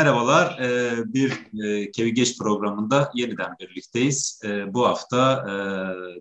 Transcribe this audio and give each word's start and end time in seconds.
Merhabalar, 0.00 0.58
ee, 0.60 0.92
bir 1.14 1.32
e, 1.64 1.90
Kevi 1.90 2.14
Geç 2.14 2.38
programında 2.38 3.10
yeniden 3.14 3.56
birlikteyiz. 3.60 4.40
Ee, 4.44 4.74
bu 4.74 4.86
hafta 4.86 5.46
e, 5.48 5.54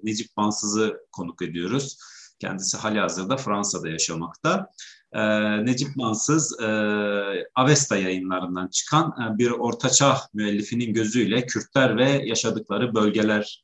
Necip 0.03 0.37
Mansız'ı 0.37 0.97
konuk 1.11 1.41
ediyoruz. 1.41 1.97
Kendisi 2.39 2.77
hali 2.77 2.99
hazırda 2.99 3.37
Fransa'da 3.37 3.89
yaşamakta. 3.89 4.69
Necip 5.63 5.95
Mansız, 5.95 6.61
e, 6.61 6.67
Avesta 7.55 7.97
yayınlarından 7.97 8.67
çıkan 8.67 9.37
bir 9.37 9.51
ortaçağ 9.51 10.17
müellifinin 10.33 10.93
gözüyle 10.93 11.45
Kürtler 11.45 11.97
ve 11.97 12.09
yaşadıkları 12.09 12.95
bölgeler 12.95 13.63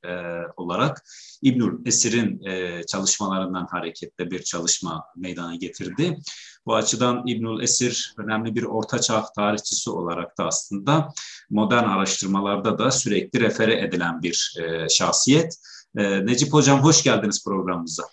olarak 0.58 1.04
İbnül 1.42 1.86
Esir'in 1.86 2.42
çalışmalarından 2.88 3.68
hareketle 3.72 4.32
bir 4.32 4.44
çalışma 4.44 5.06
meydana 5.16 5.56
getirdi. 5.56 6.18
Bu 6.66 6.76
açıdan 6.76 7.28
İbnül 7.28 7.64
Esir 7.64 8.14
önemli 8.18 8.56
bir 8.56 8.64
ortaçağ 8.64 9.26
tarihçisi 9.36 9.90
olarak 9.90 10.38
da 10.38 10.46
aslında 10.46 11.14
modern 11.50 11.84
araştırmalarda 11.84 12.78
da 12.78 12.92
sürekli 12.92 13.40
refere 13.40 13.82
edilen 13.82 14.22
bir 14.22 14.56
e, 14.62 14.90
şahsiyet. 14.90 15.58
E, 15.98 16.26
Necip 16.26 16.54
Hocam 16.54 16.80
hoş 16.80 17.04
geldiniz 17.04 17.44
programımıza. 17.46 18.04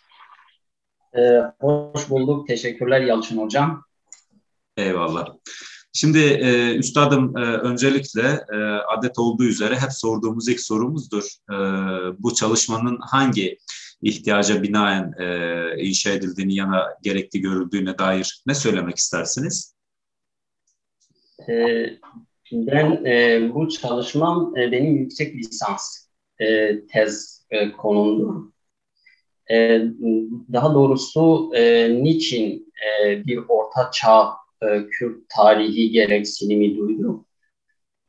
E, 1.17 1.21
hoş 1.61 2.11
bulduk. 2.11 2.49
Teşekkürler 2.49 3.01
Yalçın 3.01 3.39
Hocam. 3.39 3.85
Eyvallah. 4.77 5.27
Şimdi 5.93 6.19
e, 6.19 6.75
üstadım 6.75 7.37
e, 7.37 7.41
öncelikle 7.41 8.45
e, 8.53 8.57
adet 8.97 9.19
olduğu 9.19 9.45
üzere 9.45 9.77
hep 9.77 9.93
sorduğumuz 9.93 10.49
ilk 10.49 10.61
sorumuzdur. 10.61 11.25
E, 11.51 11.57
bu 12.19 12.35
çalışmanın 12.35 12.99
hangi 13.01 13.59
ihtiyaca 14.03 14.63
binaen 14.63 15.15
e, 15.19 15.83
inşa 15.83 16.11
edildiğini 16.11 16.55
yana 16.55 16.87
gerekli 17.03 17.41
görüldüğüne 17.41 17.99
dair 17.99 18.43
ne 18.47 18.55
söylemek 18.55 18.97
istersiniz? 18.97 19.75
E, 21.49 21.87
ben 22.53 23.05
e, 23.05 23.51
bu 23.55 23.69
çalışmam 23.69 24.57
e, 24.57 24.73
benim 24.73 24.97
yüksek 24.97 25.35
lisans 25.35 26.07
e, 26.41 26.79
tez 26.87 27.47
e, 27.51 27.73
konumdu. 27.73 28.53
E, 29.51 29.83
daha 30.53 30.75
doğrusu 30.75 31.51
e, 31.55 31.95
niçin 32.03 32.73
e, 32.87 33.27
bir 33.27 33.41
orta 33.49 33.91
çağ 33.91 34.29
e, 34.63 34.87
Kürt 34.91 35.29
tarihi 35.29 35.91
gereksinimi 35.91 36.77
duydu? 36.77 37.27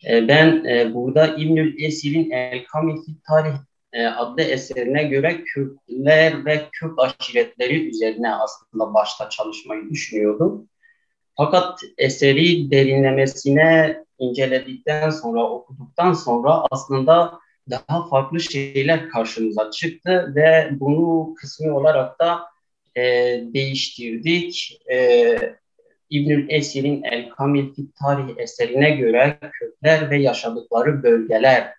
E, 0.09 0.27
ben 0.27 0.65
e, 0.65 0.93
burada 0.93 1.27
İbnül 1.27 1.83
Esir'in 1.83 2.31
El 2.31 2.65
Kamil 2.65 2.97
Tarih 3.27 3.53
e, 3.93 4.05
adlı 4.05 4.41
eserine 4.41 5.03
göre 5.03 5.43
Kürtler 5.43 6.45
ve 6.45 6.61
Kürt 6.71 6.99
aşiretleri 6.99 7.89
üzerine 7.89 8.35
aslında 8.35 8.93
başta 8.93 9.29
çalışmayı 9.29 9.89
düşünüyordum. 9.89 10.69
Fakat 11.37 11.79
eseri 11.97 12.71
derinlemesine 12.71 14.03
inceledikten 14.19 15.09
sonra, 15.09 15.43
okuduktan 15.49 16.13
sonra 16.13 16.65
aslında 16.71 17.39
daha 17.69 18.07
farklı 18.07 18.39
şeyler 18.39 19.09
karşımıza 19.09 19.71
çıktı 19.71 20.33
ve 20.35 20.69
bunu 20.71 21.33
kısmi 21.33 21.71
olarak 21.71 22.19
da 22.19 22.41
e, 22.95 23.01
değiştirdik. 23.53 24.81
E, 24.91 25.37
İbnül 26.09 26.45
Esir'in 26.49 27.03
El 27.03 27.29
Kamil 27.29 27.73
Fit 27.73 27.95
Tarih 27.95 28.37
eserine 28.37 28.89
göre 28.91 29.39
Kürtler 29.51 30.09
ve 30.09 30.17
yaşadıkları 30.17 31.03
bölgeler 31.03 31.73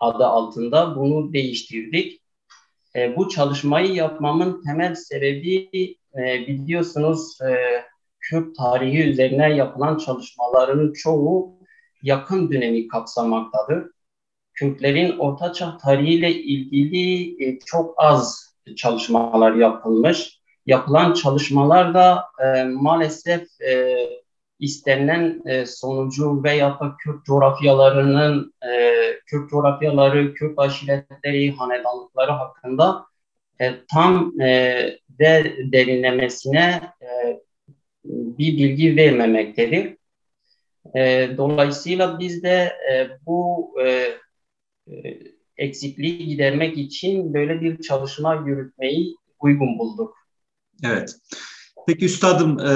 adı 0.00 0.26
altında 0.26 0.96
bunu 0.96 1.32
değiştirdik. 1.32 2.22
E, 2.96 3.16
bu 3.16 3.28
çalışmayı 3.28 3.92
yapmamın 3.92 4.62
temel 4.62 4.94
sebebi 4.94 5.68
e, 6.18 6.46
biliyorsunuz 6.46 7.38
e, 7.40 7.82
Kürt 8.20 8.56
tarihi 8.56 9.02
üzerine 9.02 9.54
yapılan 9.54 9.98
çalışmaların 9.98 10.92
çoğu 10.92 11.58
yakın 12.02 12.52
dönemi 12.52 12.88
kapsamaktadır. 12.88 13.90
Kürtlerin 14.54 15.18
Ortaçağ 15.18 15.78
tarihiyle 15.78 16.34
ilgili 16.34 17.32
e, 17.44 17.58
çok 17.58 17.94
az 17.96 18.54
çalışmalar 18.76 19.54
yapılmış. 19.54 20.38
Yapılan 20.66 21.12
çalışmalar 21.12 21.94
da 21.94 22.24
e, 22.44 22.64
maalesef 22.64 23.60
e, 23.60 23.96
istenilen 24.60 25.42
e, 25.46 25.66
sonucu 25.66 26.44
veya 26.44 26.80
da 26.80 26.96
Kürt 26.98 27.26
coğrafyalarının, 27.26 28.54
e, 28.62 28.92
Kürt 29.26 29.50
coğrafyaları, 29.50 30.34
Kürt 30.34 30.58
aşiretleri, 30.58 31.52
hanedanlıkları 31.52 32.30
hakkında 32.30 33.06
e, 33.60 33.74
tam 33.92 34.40
e, 34.40 34.48
ve 35.20 35.56
derinlemesine 35.72 36.92
e, 37.02 37.40
bir 38.04 38.56
bilgi 38.56 38.96
vermemektedir. 38.96 39.96
E, 40.96 41.30
dolayısıyla 41.36 42.18
biz 42.18 42.42
de 42.42 42.72
e, 42.92 43.08
bu 43.26 43.74
e, 43.80 44.08
e, 44.92 45.18
eksikliği 45.56 46.26
gidermek 46.26 46.78
için 46.78 47.34
böyle 47.34 47.60
bir 47.60 47.82
çalışma 47.82 48.34
yürütmeyi 48.46 49.16
uygun 49.40 49.78
bulduk. 49.78 50.16
Evet. 50.84 51.16
Peki 51.88 52.04
üstadım 52.04 52.58
e, 52.58 52.72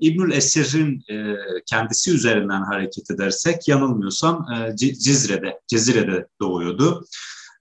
İbnül 0.00 0.32
Esir'in 0.32 1.04
e, 1.10 1.36
kendisi 1.66 2.14
üzerinden 2.14 2.62
hareket 2.62 3.10
edersek 3.10 3.68
yanılmıyorsam 3.68 4.46
e, 4.52 4.76
Cizre'de, 4.76 5.60
Cezire'de 5.66 6.26
doğuyordu. 6.40 7.06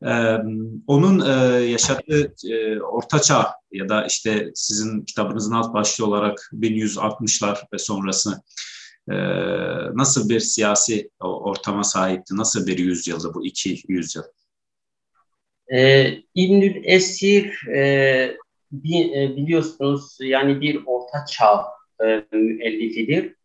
E, 0.06 0.14
onun 0.88 1.20
e, 1.20 1.64
yaşadığı 1.64 2.34
e, 2.52 2.82
ortaçağ 2.82 3.52
ya 3.72 3.90
da 3.90 4.06
işte 4.06 4.52
sizin 4.56 5.02
kitabınızın 5.02 5.54
alt 5.54 5.74
başlığı 5.74 6.06
olarak 6.06 6.50
1160'lar 6.54 7.58
ve 7.74 7.78
sonrası 7.78 8.42
e, 9.12 9.16
nasıl 9.94 10.30
bir 10.30 10.40
siyasi 10.40 11.10
ortama 11.20 11.84
sahipti? 11.84 12.38
Nasıl 12.38 12.68
bir 12.68 12.78
yüzyıldı 12.78 13.34
bu 13.34 13.46
iki 13.46 13.82
yüzyıl? 13.88 14.24
E, 15.74 16.10
İbnül 16.36 16.82
Esir 16.84 17.68
e, 17.68 18.38
bir, 18.74 19.12
e, 19.12 19.36
biliyorsunuz 19.36 20.18
yani 20.22 20.62
bir 20.62 20.82
orta 20.86 21.26
çağ 21.26 21.66
e, 22.04 22.24
müellifidir. 22.38 23.36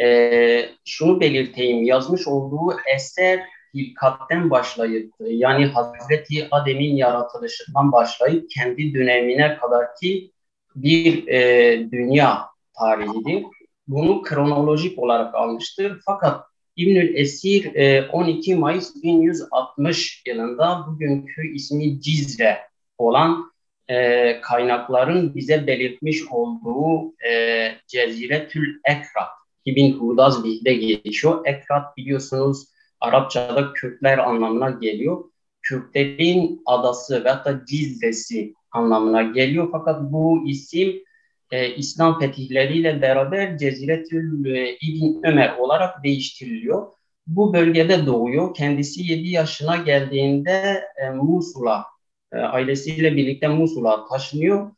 E, 0.00 0.68
şunu 0.84 1.20
belirteyim, 1.20 1.84
yazmış 1.84 2.28
olduğu 2.28 2.76
eser 2.96 3.40
hilkatten 3.74 4.50
başlayıp 4.50 5.12
yani 5.20 5.66
Hazreti 5.66 6.48
Adem'in 6.50 6.96
yaratılışından 6.96 7.92
başlayıp 7.92 8.50
kendi 8.50 8.94
dönemine 8.94 9.56
kadar 9.56 9.86
ki 10.00 10.30
bir 10.76 11.28
e, 11.28 11.90
dünya 11.90 12.46
tarihidir. 12.78 13.44
Bunu 13.88 14.22
kronolojik 14.22 14.98
olarak 14.98 15.34
almıştır. 15.34 16.00
Fakat 16.06 16.44
İbnül 16.76 17.14
Esir 17.14 17.74
e, 17.74 18.08
12 18.08 18.54
Mayıs 18.54 19.02
1160 19.02 20.22
yılında 20.26 20.84
bugünkü 20.86 21.54
ismi 21.54 22.00
Cizre 22.00 22.58
olan 22.98 23.52
e, 23.88 24.40
kaynakların 24.40 25.34
bize 25.34 25.66
belirtmiş 25.66 26.22
olduğu 26.30 27.14
e, 27.30 27.72
Ceziretül 27.86 28.80
Ekrat, 28.84 29.28
İbn 29.64 29.92
Hudaz 29.92 30.44
Bih'de 30.44 30.74
geçiyor. 30.74 31.46
Ekrat 31.46 31.96
biliyorsunuz 31.96 32.66
Arapçada 33.00 33.72
Kürtler 33.72 34.18
anlamına 34.18 34.70
geliyor. 34.70 35.24
Kürtlerin 35.62 36.62
adası 36.66 37.24
ve 37.24 37.28
hatta 37.28 37.64
Cizresi 37.66 38.54
anlamına 38.72 39.22
geliyor. 39.22 39.68
Fakat 39.72 40.02
bu 40.02 40.48
isim 40.48 41.02
e, 41.50 41.74
İslam 41.74 42.20
fetihleriyle 42.20 43.02
beraber 43.02 43.58
Ceziretül 43.58 44.54
e, 44.54 44.76
İbn 44.82 45.26
Ömer 45.26 45.56
olarak 45.56 46.04
değiştiriliyor. 46.04 46.86
Bu 47.26 47.52
bölgede 47.54 48.06
doğuyor. 48.06 48.54
Kendisi 48.54 49.12
7 49.12 49.28
yaşına 49.28 49.76
geldiğinde 49.76 50.84
e, 50.96 51.10
Musul'a 51.10 51.84
e, 52.32 52.36
ailesiyle 52.36 53.16
birlikte 53.16 53.48
Musul'a 53.48 54.08
taşınıyor 54.08 54.70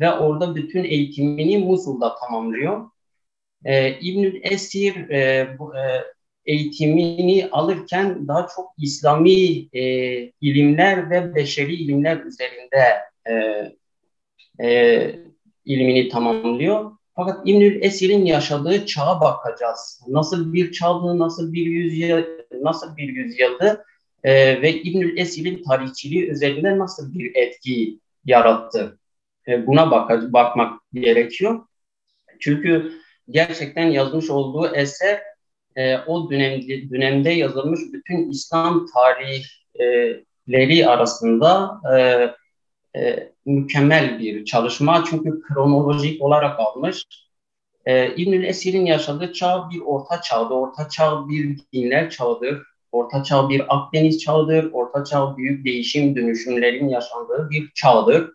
ve 0.00 0.12
orada 0.12 0.54
bütün 0.54 0.84
eğitimini 0.84 1.58
Musul'da 1.58 2.14
tamamlıyor. 2.14 2.90
E, 3.64 4.00
İbnül 4.00 4.40
Esir 4.42 5.10
e, 5.10 5.48
bu, 5.58 5.76
e, 5.76 6.04
eğitimini 6.46 7.48
alırken 7.52 8.28
daha 8.28 8.46
çok 8.56 8.72
İslami 8.78 9.68
e, 9.72 9.82
ilimler 10.40 11.10
ve 11.10 11.34
beşeri 11.34 11.74
ilimler 11.74 12.16
üzerinde 12.16 12.98
e, 13.30 13.32
e, 14.66 15.14
ilmini 15.64 16.08
tamamlıyor. 16.08 16.90
Fakat 17.16 17.48
İbnül 17.48 17.82
Esir'in 17.82 18.24
yaşadığı 18.24 18.86
çağa 18.86 19.20
bakacağız. 19.20 20.00
Nasıl 20.08 20.52
bir 20.52 20.72
çağdı, 20.72 21.18
nasıl 21.18 21.52
bir 21.52 21.66
yüzyıl, 21.66 22.22
nasıl 22.62 22.96
bir 22.96 23.08
yüzyıldı 23.08 23.84
e, 24.24 24.62
ve 24.62 24.72
İbnül 24.72 25.18
Esir'in 25.18 25.62
tarihçiliği 25.62 26.30
üzerinde 26.30 26.78
nasıl 26.78 27.14
bir 27.14 27.34
etki 27.34 27.98
yarattı? 28.24 28.98
E, 29.48 29.66
buna 29.66 29.90
bak 29.90 30.32
bakmak 30.32 30.80
gerekiyor. 30.92 31.66
Çünkü 32.40 32.92
gerçekten 33.30 33.86
yazmış 33.86 34.30
olduğu 34.30 34.74
eser 34.74 35.20
e, 35.76 35.98
o 35.98 36.30
dönemde, 36.30 36.90
dönemde 36.90 37.30
yazılmış 37.30 37.80
bütün 37.92 38.30
İslam 38.30 38.86
tarihleri 38.94 40.86
arasında 40.86 41.80
e, 41.96 41.98
e, 43.00 43.32
mükemmel 43.46 44.18
bir 44.18 44.44
çalışma. 44.44 45.04
Çünkü 45.10 45.42
kronolojik 45.42 46.22
olarak 46.22 46.60
almış. 46.60 47.04
E, 47.86 48.14
İbnül 48.14 48.44
Esir'in 48.44 48.86
yaşadığı 48.86 49.32
çağ 49.32 49.70
bir 49.70 49.80
orta 49.80 50.20
çağdı. 50.20 50.54
Orta 50.54 50.88
çağ 50.88 51.28
bir 51.28 51.58
dinler 51.72 52.10
çağıdır. 52.10 52.62
Orta 52.92 53.22
çağ 53.22 53.48
bir 53.48 53.76
Akdeniz 53.76 54.18
çağıdır. 54.18 54.72
Orta 54.72 55.04
çağ 55.04 55.36
büyük 55.36 55.64
değişim 55.64 56.16
dönüşümlerin 56.16 56.88
yaşandığı 56.88 57.50
bir 57.50 57.70
çağdır. 57.74 58.30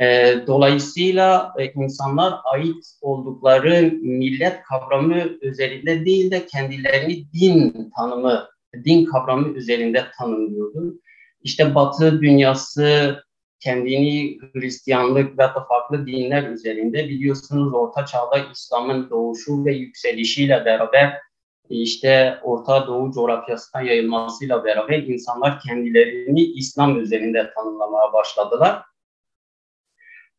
E, 0.00 0.34
dolayısıyla 0.46 1.54
e, 1.58 1.72
insanlar 1.72 2.34
ait 2.44 2.84
oldukları 3.00 3.92
millet 4.02 4.62
kavramı 4.62 5.22
üzerinde 5.42 6.04
değil 6.04 6.30
de 6.30 6.46
kendilerini 6.46 7.32
din 7.32 7.90
tanımı, 7.96 8.48
din 8.84 9.04
kavramı 9.04 9.48
üzerinde 9.48 10.04
tanımlıyordu. 10.18 11.00
İşte 11.42 11.74
Batı 11.74 12.20
dünyası 12.20 13.16
kendini 13.60 14.38
Hristiyanlık 14.52 15.32
ve 15.32 15.42
da 15.42 15.66
farklı 15.68 16.06
dinler 16.06 16.50
üzerinde 16.50 17.08
biliyorsunuz 17.08 17.74
Orta 17.74 18.06
Çağ'da 18.06 18.38
İslam'ın 18.52 19.10
doğuşu 19.10 19.64
ve 19.64 19.74
yükselişiyle 19.74 20.64
beraber 20.64 21.20
işte 21.68 22.38
Orta 22.42 22.86
Doğu 22.86 23.12
coğrafyasına 23.12 23.82
yayılmasıyla 23.82 24.64
beraber 24.64 24.98
insanlar 24.98 25.60
kendilerini 25.60 26.42
İslam 26.42 27.00
üzerinde 27.00 27.52
tanımlamaya 27.54 28.12
başladılar. 28.12 28.82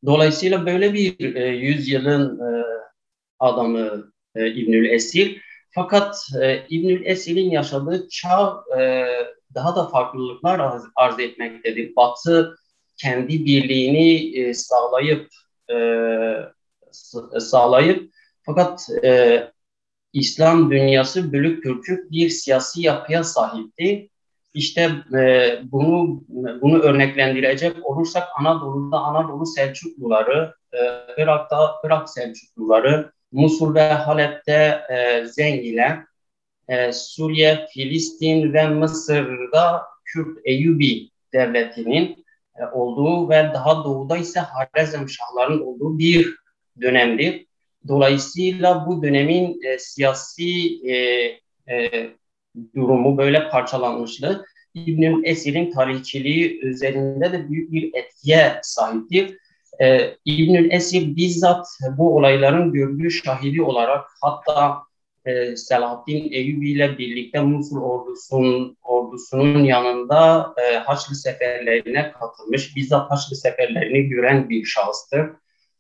Dolayısıyla 0.06 0.66
böyle 0.66 0.94
bir 0.94 1.36
e, 1.36 1.48
yüzyılın 1.48 2.40
e, 2.40 2.64
adamı 3.40 4.12
e, 4.36 4.48
İbnül 4.52 4.90
Esir. 4.90 5.42
Fakat 5.72 6.18
e, 6.42 6.66
İbnül 6.70 7.06
Esir'in 7.06 7.50
yaşadığı 7.50 8.08
çağ 8.10 8.64
e, 8.80 9.06
daha 9.56 9.76
da 9.76 9.88
farklılıklar 9.88 10.60
arz, 10.60 10.84
arz 10.96 11.20
etmektedir. 11.20 11.96
Batı 11.96 12.56
kendi 12.98 13.46
birliğini 13.46 14.38
e, 14.40 14.54
sağlayıp 14.54 15.30
e, 15.72 15.78
sağlayıp 17.40 18.14
fakat 18.46 18.90
e, 19.04 19.44
İslam 20.16 20.72
dünyası 20.72 21.34
bölük 21.34 21.64
pörçük 21.64 22.12
bir 22.12 22.30
siyasi 22.30 22.82
yapıya 22.82 23.24
sahipti. 23.24 24.10
İşte 24.54 24.92
e, 25.18 25.60
bunu 25.64 26.24
bunu 26.62 26.80
örneklendirecek 26.80 27.86
olursak 27.86 28.28
Anadolu'da 28.40 29.00
Anadolu 29.00 29.46
Selçukluları, 29.46 30.54
e, 30.74 30.78
Irak'ta 31.18 31.76
Irak 31.86 32.10
Selçukluları, 32.10 33.12
Musul 33.32 33.76
ve 33.76 33.90
Halep'te 33.94 34.82
e, 34.90 35.26
Zengiler, 35.26 36.00
e, 36.68 36.92
Suriye, 36.94 37.68
Filistin 37.74 38.54
ve 38.54 38.68
Mısır'da 38.68 39.84
Kürt 40.06 40.38
Eyyubi 40.46 41.10
devletinin 41.34 42.26
e, 42.60 42.66
olduğu 42.66 43.30
ve 43.30 43.52
daha 43.54 43.84
doğuda 43.84 44.18
ise 44.18 44.40
Harezm 44.40 45.10
Şahların 45.10 45.60
olduğu 45.60 46.00
bir 46.00 46.36
dönemdir. 46.82 47.46
Dolayısıyla 47.88 48.86
bu 48.88 49.04
dönemin 49.04 49.62
e, 49.64 49.80
siyasi 49.80 50.80
e, 50.90 50.96
e, 51.74 52.10
durumu 52.76 53.18
böyle 53.18 53.50
parçalanmıştı. 53.50 54.46
İbnül 54.74 55.26
Esir'in 55.26 55.72
tarihçiliği 55.72 56.60
üzerinde 56.62 57.32
de 57.32 57.50
büyük 57.50 57.72
bir 57.72 57.94
etkiye 57.94 58.60
sahiptir. 58.64 59.38
Ee, 59.82 60.16
İbnül 60.26 60.72
Esir 60.72 61.16
bizzat 61.16 61.68
bu 61.98 62.16
olayların 62.16 62.74
gördüğü 62.74 63.12
şahidi 63.12 63.62
olarak 63.62 64.06
hatta 64.22 64.82
e, 65.26 65.56
Selahaddin 65.56 66.32
Eyyubi 66.32 66.72
ile 66.72 66.98
birlikte 66.98 67.42
Musul 67.42 67.82
ordusunun, 67.82 68.78
ordusunun 68.84 69.64
yanında 69.64 70.54
e, 70.58 70.78
Haçlı 70.78 71.16
seferlerine 71.16 72.12
katılmış. 72.12 72.76
Bizzat 72.76 73.12
Haçlı 73.12 73.36
seferlerini 73.36 74.10
gören 74.10 74.50
bir 74.50 74.66
şahıstır. 74.66 75.30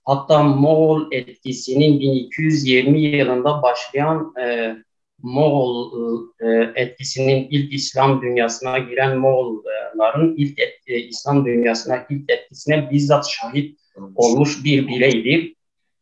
Hatta 0.05 0.43
Moğol 0.43 1.11
etkisinin 1.11 1.99
1220 1.99 3.01
yılında 3.01 3.61
başlayan 3.61 4.33
e, 4.41 4.75
Moğol 5.21 5.91
e, 6.39 6.71
etkisinin 6.75 7.47
ilk 7.49 7.73
İslam 7.73 8.21
dünyasına 8.21 8.77
giren 8.77 9.17
Moğolların 9.17 10.35
ilk 10.37 10.59
et, 10.59 10.73
e, 10.87 10.99
İslam 10.99 11.45
dünyasına 11.45 12.05
ilk 12.09 12.31
etkisine 12.31 12.91
bizzat 12.91 13.29
şahit 13.29 13.79
olmuş 14.15 14.63
bir 14.63 14.87
bireydir. 14.87 15.55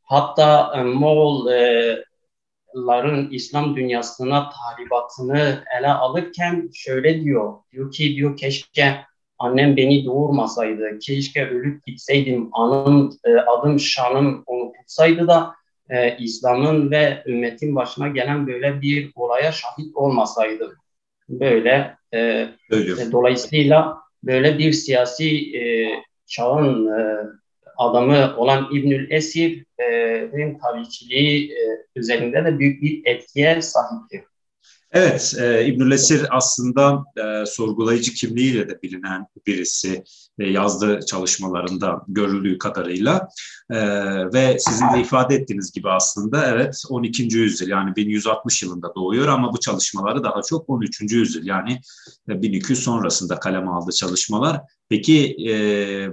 Hatta 0.03 0.73
e, 0.77 0.83
Moğolların 0.83 2.03
İslam 3.31 3.75
dünyasına 3.75 4.49
tahribatını 4.49 5.63
ele 5.79 5.87
alırken 5.87 6.69
şöyle 6.73 7.23
diyor. 7.23 7.53
Diyor 7.71 7.91
ki 7.91 8.15
diyor 8.15 8.37
keşke 8.37 9.05
annem 9.39 9.77
beni 9.77 10.05
doğurmasaydı, 10.05 10.99
keşke 10.99 11.49
ölüp 11.49 11.85
gitseydim, 11.85 12.49
anım, 12.51 13.17
e, 13.25 13.31
adım, 13.33 13.79
şanım 13.79 14.43
unutulsaydı 14.47 15.27
da 15.27 15.53
e, 15.89 16.17
İslam'ın 16.17 16.91
ve 16.91 17.23
ümmetin 17.25 17.75
başına 17.75 18.07
gelen 18.07 18.47
böyle 18.47 18.81
bir 18.81 19.11
olaya 19.15 19.51
şahit 19.51 19.95
olmasaydı. 19.95 20.77
Böyle 21.29 21.97
e, 22.11 22.19
e, 22.71 23.11
dolayısıyla 23.11 23.97
böyle 24.23 24.57
bir 24.57 24.71
siyasi 24.71 25.57
e, 25.57 25.63
çağın 26.25 26.99
e, 26.99 27.17
adamı 27.77 28.35
olan 28.37 28.69
İbnül 28.71 29.11
Esir'in 29.11 30.53
e, 30.53 30.57
tarihçiliği 30.57 31.51
e, 31.51 31.55
üzerinde 31.95 32.45
de 32.45 32.59
büyük 32.59 32.81
bir 32.81 33.01
etkiye 33.05 33.61
sahiptir. 33.61 34.21
Evet, 34.93 35.33
e, 35.39 35.65
İbnül 35.65 35.91
Esir 35.91 36.25
aslında 36.29 37.03
e, 37.17 37.45
sorgulayıcı 37.45 38.13
kimliğiyle 38.13 38.69
de 38.69 38.81
bilinen 38.83 39.27
birisi 39.47 40.03
e, 40.39 40.49
yazdığı 40.49 40.99
çalışmalarında 41.05 42.01
görüldüğü 42.07 42.57
kadarıyla 42.57 43.27
e, 43.69 43.77
ve 44.33 44.57
sizin 44.59 44.85
de 44.93 45.01
ifade 45.01 45.35
ettiğiniz 45.35 45.71
gibi 45.71 45.89
aslında 45.89 46.47
evet 46.47 46.83
12. 46.89 47.23
yüzyıl 47.37 47.67
yani 47.67 47.95
1160 47.95 48.63
yılında 48.63 48.95
doğuyor 48.95 49.27
ama 49.27 49.53
bu 49.53 49.59
çalışmaları 49.59 50.23
daha 50.23 50.41
çok 50.41 50.69
13. 50.69 51.01
yüzyıl 51.01 51.45
yani 51.45 51.79
1200 52.27 52.83
sonrasında 52.83 53.39
kaleme 53.39 53.71
aldığı 53.71 53.91
çalışmalar. 53.91 54.61
Peki 54.89 55.35
e, 55.49 55.55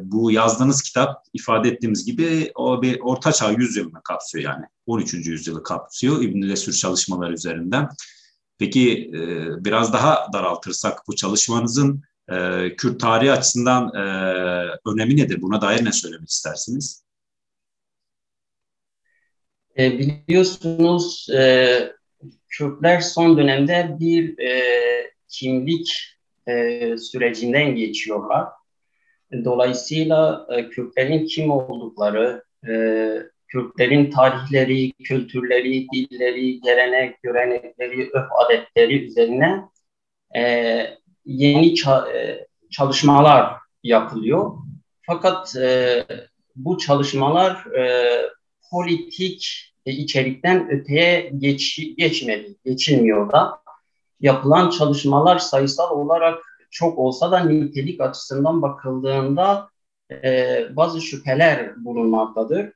bu 0.02 0.30
yazdığınız 0.30 0.82
kitap 0.82 1.22
ifade 1.32 1.68
ettiğimiz 1.68 2.04
gibi 2.04 2.52
o 2.54 2.82
bir 2.82 3.00
ortaçağ 3.00 3.50
yüzyılını 3.50 4.02
kapsıyor 4.04 4.44
yani 4.44 4.64
13. 4.86 5.14
yüzyılı 5.14 5.62
kapsıyor 5.62 6.22
İbnül 6.22 6.50
Esir 6.50 6.72
çalışmaları 6.72 7.32
üzerinden. 7.32 7.88
Peki 8.60 9.10
e, 9.14 9.20
biraz 9.64 9.92
daha 9.92 10.26
daraltırsak 10.32 10.98
bu 11.08 11.16
çalışmanızın 11.16 12.02
e, 12.28 12.36
Kürt 12.76 13.00
tarihi 13.00 13.32
açısından 13.32 13.94
e, 13.94 14.02
önemi 14.86 15.16
nedir? 15.16 15.42
Buna 15.42 15.60
dair 15.60 15.84
ne 15.84 15.92
söylemek 15.92 16.28
istersiniz? 16.28 17.04
E, 19.78 19.98
biliyorsunuz 19.98 21.26
e, 21.34 21.92
Kürtler 22.48 23.00
son 23.00 23.38
dönemde 23.38 23.96
bir 24.00 24.38
e, 24.38 24.62
kimlik 25.28 26.16
sürecinden 26.98 27.76
geçiyorlar. 27.76 28.48
Dolayısıyla 29.44 30.46
e, 30.50 30.68
Kürtlerin 30.68 31.26
kim 31.26 31.50
oldukları, 31.50 32.44
Kürtlerin 33.50 34.10
tarihleri, 34.10 34.92
kültürleri, 34.92 35.86
dilleri, 35.92 36.60
gelenek, 36.60 37.22
görenekleri, 37.22 38.10
öf 38.12 38.26
adetleri 38.46 39.04
üzerine 39.04 39.64
e, 40.36 40.42
yeni 41.24 41.74
ça- 41.74 42.12
e, 42.12 42.46
çalışmalar 42.70 43.52
yapılıyor. 43.82 44.52
Fakat 45.02 45.56
e, 45.56 46.04
bu 46.56 46.78
çalışmalar 46.78 47.66
e, 47.66 48.16
politik 48.70 49.72
e, 49.86 49.92
içerikten 49.92 50.70
öteye 50.70 51.32
geç, 51.38 51.80
geçmedi, 51.96 52.56
geçilmiyor 52.64 53.32
da. 53.32 53.60
Yapılan 54.20 54.70
çalışmalar 54.70 55.38
sayısal 55.38 55.90
olarak 55.90 56.38
çok 56.70 56.98
olsa 56.98 57.30
da 57.30 57.38
nitelik 57.44 58.00
açısından 58.00 58.62
bakıldığında 58.62 59.70
e, 60.10 60.62
bazı 60.76 61.00
şüpheler 61.00 61.84
bulunmaktadır. 61.84 62.72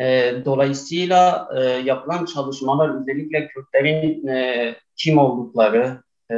E, 0.00 0.34
dolayısıyla 0.44 1.48
e, 1.56 1.60
yapılan 1.60 2.24
çalışmalar 2.24 3.00
özellikle 3.00 3.48
Kürtlerin 3.48 4.26
e, 4.26 4.74
kim 4.96 5.18
oldukları, 5.18 6.02
e, 6.30 6.34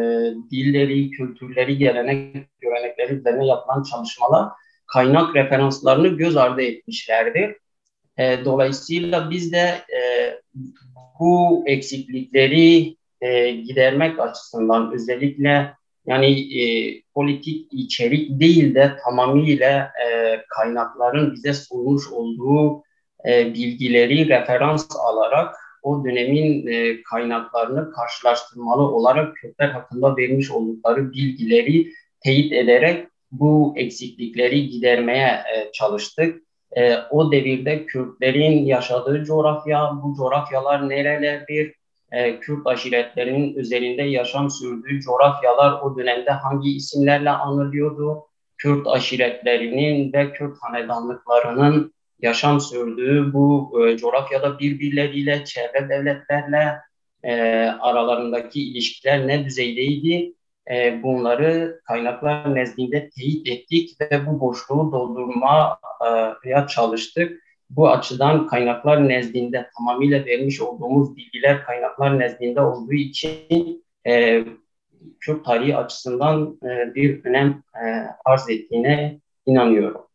dilleri, 0.51 1.11
kültürleri, 1.11 1.79
gelenek, 1.79 2.49
görenekleri 2.61 3.15
üzerine 3.15 3.47
yapılan 3.47 3.83
çalışmalar 3.83 4.49
kaynak 4.87 5.37
referanslarını 5.37 6.09
göz 6.09 6.37
ardı 6.37 6.63
etmişlerdir. 6.63 7.57
E, 8.19 8.45
dolayısıyla 8.45 9.31
biz 9.31 9.53
de 9.53 9.75
e, 9.95 10.01
bu 11.21 11.63
eksiklikleri 11.67 12.97
e, 13.21 13.51
gidermek 13.51 14.19
açısından 14.19 14.93
özellikle 14.93 15.75
yani 16.07 16.61
e, 16.61 16.63
politik 17.15 17.73
içerik 17.73 18.41
değil 18.41 18.75
de 18.75 18.97
tamamıyla 19.05 19.93
e, 20.07 20.39
kaynakların 20.49 21.35
bize 21.35 21.55
sunmuş 21.55 22.13
olduğu 22.13 22.83
e, 23.29 23.55
bilgileri 23.55 24.29
referans 24.29 24.89
alarak 25.05 25.55
o 25.83 26.05
dönemin 26.05 26.67
e, 26.67 27.03
kaynaklarını 27.03 27.93
karşılaştırmalı 27.93 28.83
olarak 28.83 29.37
Kürtler 29.37 29.69
hakkında 29.69 30.17
vermiş 30.17 30.51
oldukları 30.51 31.13
bilgileri 31.13 31.93
teyit 32.21 32.53
ederek 32.53 33.07
bu 33.33 33.75
eksiklikleri 33.77 34.69
gidermeye 34.69 35.29
e, 35.29 35.73
çalıştık. 35.73 36.43
o 37.11 37.33
devirde 37.33 37.87
Kürtlerin 37.87 38.65
yaşadığı 38.67 39.25
coğrafya, 39.25 39.91
bu 40.03 40.15
coğrafyalar 40.17 40.89
nerelerdir, 40.89 41.75
e, 42.13 42.41
Kürt 42.41 42.67
aşiretlerinin 42.67 43.55
üzerinde 43.55 44.03
yaşam 44.03 44.51
sürdüğü 44.51 45.01
coğrafyalar 45.01 45.81
o 45.83 45.97
dönemde 45.97 46.31
hangi 46.31 46.77
isimlerle 46.77 47.31
anılıyordu, 47.31 48.25
Kürt 48.59 48.87
aşiretlerinin 48.87 50.13
ve 50.13 50.33
Kürt 50.33 50.57
hanedanlıklarının 50.61 51.93
yaşam 52.21 52.61
sürdüğü 52.61 53.33
bu 53.33 53.73
e, 53.87 53.97
coğrafyada 53.97 54.59
birbirleriyle, 54.59 55.45
çevre 55.45 55.89
devletlerle 55.89 56.77
e, 57.23 57.33
aralarındaki 57.81 58.71
ilişkiler 58.71 59.29
ne 59.29 59.45
düzeydeydi? 59.45 60.35
E, 60.71 61.03
bunları 61.03 61.81
kaynaklar 61.85 62.55
nezdinde 62.55 63.11
teyit 63.11 63.49
ettik 63.49 64.01
ve 64.01 64.27
bu 64.27 64.41
boşluğu 64.41 64.93
doldurmaya 64.93 66.67
çalıştık. 66.69 67.43
Bu 67.71 67.91
açıdan 67.91 68.47
kaynaklar 68.47 69.09
nezdinde 69.09 69.71
tamamıyla 69.79 70.25
vermiş 70.25 70.61
olduğumuz 70.61 71.17
bilgiler 71.17 71.65
kaynaklar 71.65 72.19
nezdinde 72.19 72.61
olduğu 72.61 72.93
için 72.93 73.85
e, 74.07 74.45
Kürt 75.21 75.45
tarihi 75.45 75.77
açısından 75.77 76.59
e, 76.63 76.95
bir 76.95 77.25
önem 77.25 77.63
e, 77.75 77.87
arz 78.25 78.51
ettiğine 78.51 79.21
inanıyorum. 79.47 80.08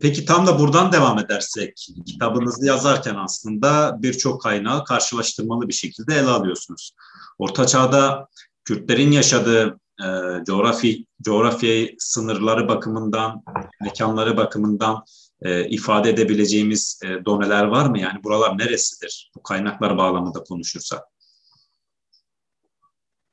Peki 0.00 0.24
tam 0.24 0.46
da 0.46 0.58
buradan 0.58 0.92
devam 0.92 1.18
edersek, 1.18 1.86
kitabınızı 2.06 2.66
yazarken 2.66 3.14
aslında 3.14 3.96
birçok 4.02 4.42
kaynağı 4.42 4.84
karşılaştırmalı 4.84 5.68
bir 5.68 5.72
şekilde 5.72 6.14
ele 6.14 6.28
alıyorsunuz. 6.28 6.92
Orta 7.38 7.66
Çağ'da 7.66 8.28
Kürtlerin 8.64 9.10
yaşadığı 9.10 9.80
e, 10.00 10.06
coğrafi 10.46 11.06
coğrafyayı 11.22 11.94
sınırları 11.98 12.68
bakımından, 12.68 13.42
mekanları 13.80 14.36
bakımından 14.36 15.04
e, 15.42 15.68
ifade 15.68 16.10
edebileceğimiz 16.10 17.00
e, 17.04 17.24
doneler 17.24 17.64
var 17.64 17.86
mı? 17.86 17.98
Yani 17.98 18.24
buralar 18.24 18.58
neresidir? 18.58 19.30
Bu 19.36 19.42
kaynaklar 19.42 19.98
bağlamında 19.98 20.44
konuşursak. 20.44 21.02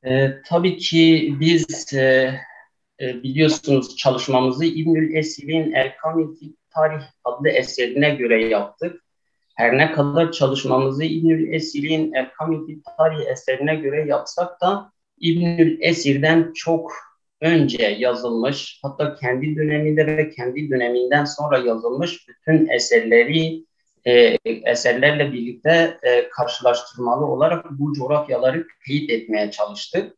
E, 0.03 0.41
tabii 0.49 0.77
ki 0.77 1.35
biz 1.39 1.93
e, 1.93 2.35
e, 3.01 3.23
biliyorsunuz 3.23 3.97
çalışmamızı 3.97 4.65
İbnül 4.65 5.15
Esir'in 5.15 5.71
Erkan-ı 5.71 6.35
Tarih 6.75 7.03
adlı 7.23 7.49
eserine 7.49 8.15
göre 8.15 8.45
yaptık. 8.45 9.03
Her 9.55 9.77
ne 9.77 9.91
kadar 9.91 10.31
çalışmamızı 10.31 11.03
İbnül 11.03 11.53
Esir'in 11.53 12.13
Erkan-ı 12.13 12.67
Tarih 12.97 13.27
eserine 13.27 13.75
göre 13.75 14.05
yapsak 14.07 14.61
da 14.61 14.91
İbnül 15.19 15.77
Esir'den 15.81 16.51
çok 16.55 16.91
önce 17.41 17.83
yazılmış, 17.83 18.79
hatta 18.81 19.15
kendi 19.15 19.55
döneminde 19.55 20.07
ve 20.07 20.29
kendi 20.29 20.69
döneminden 20.69 21.25
sonra 21.25 21.57
yazılmış 21.57 22.27
bütün 22.27 22.67
eserleri 22.67 23.65
e, 24.05 24.37
eserlerle 24.45 25.31
birlikte 25.33 25.97
e, 26.03 26.29
karşılaştırmalı 26.29 27.25
olarak 27.25 27.65
bu 27.71 27.93
coğrafyaları 27.93 28.67
teyit 28.87 29.09
etmeye 29.09 29.51
çalıştık. 29.51 30.17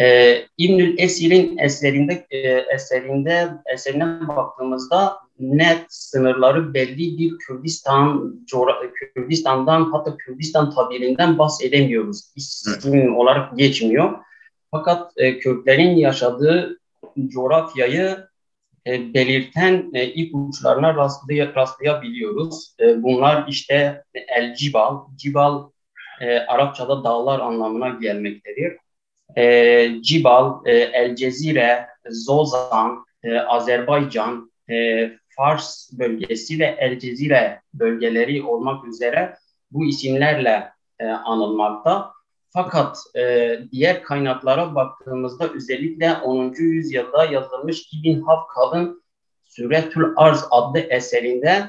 E, 0.00 0.36
İbnül 0.58 0.98
Esir'in 0.98 1.58
eserinde 1.58 2.26
e, 2.30 2.38
eserinde 2.74 3.48
eserine 3.74 4.28
baktığımızda 4.28 5.18
net 5.40 5.84
sınırları 5.88 6.74
belli 6.74 7.18
bir 7.18 7.38
Kürdistan 7.38 8.34
Kürdistan'dan 9.14 9.92
hatta 9.92 10.16
Kürdistan 10.16 10.70
tabirinden 10.70 11.38
bahsedemiyoruz. 11.38 12.32
İsim 12.36 13.16
olarak 13.16 13.58
geçmiyor. 13.58 14.18
Fakat 14.70 15.12
e, 15.16 15.38
Kürtlerin 15.38 15.96
yaşadığı 15.96 16.78
coğrafyayı 17.28 18.28
e, 18.86 19.14
belirten 19.14 19.90
e, 19.94 20.06
ipuçlarına 20.06 20.94
rastlay 20.94 21.54
rastlayabiliyoruz. 21.54 22.74
E, 22.80 23.02
bunlar 23.02 23.44
işte 23.48 24.04
El 24.28 24.54
Cibal, 24.54 25.00
Cibal 25.16 25.70
e, 26.20 26.38
Arapçada 26.38 27.04
dağlar 27.04 27.40
anlamına 27.40 27.88
gelmektedir. 27.88 28.76
E, 29.36 30.02
Cibal, 30.02 30.66
e, 30.66 30.72
El 30.72 31.16
Cezire, 31.16 31.86
Zozan, 32.10 33.04
e, 33.22 33.38
Azerbaycan, 33.38 34.52
e, 34.70 35.10
Fars 35.28 35.90
bölgesi 35.92 36.58
ve 36.58 36.76
El 36.78 36.98
Cezire 36.98 37.60
bölgeleri 37.74 38.42
olmak 38.42 38.84
üzere 38.84 39.34
bu 39.70 39.84
isimlerle 39.84 40.72
e, 40.98 41.06
anılmakta. 41.06 42.12
Fakat 42.50 42.98
e, 43.16 43.58
diğer 43.72 44.02
kaynaklara 44.02 44.74
baktığımızda 44.74 45.48
özellikle 45.48 46.12
10. 46.12 46.54
yüzyılda 46.58 47.24
yazılmış 47.24 47.88
İbn 47.92 48.20
Hafkal'ın 48.20 49.02
Süretül 49.44 50.04
Arz 50.16 50.44
adlı 50.50 50.78
eserinde 50.78 51.66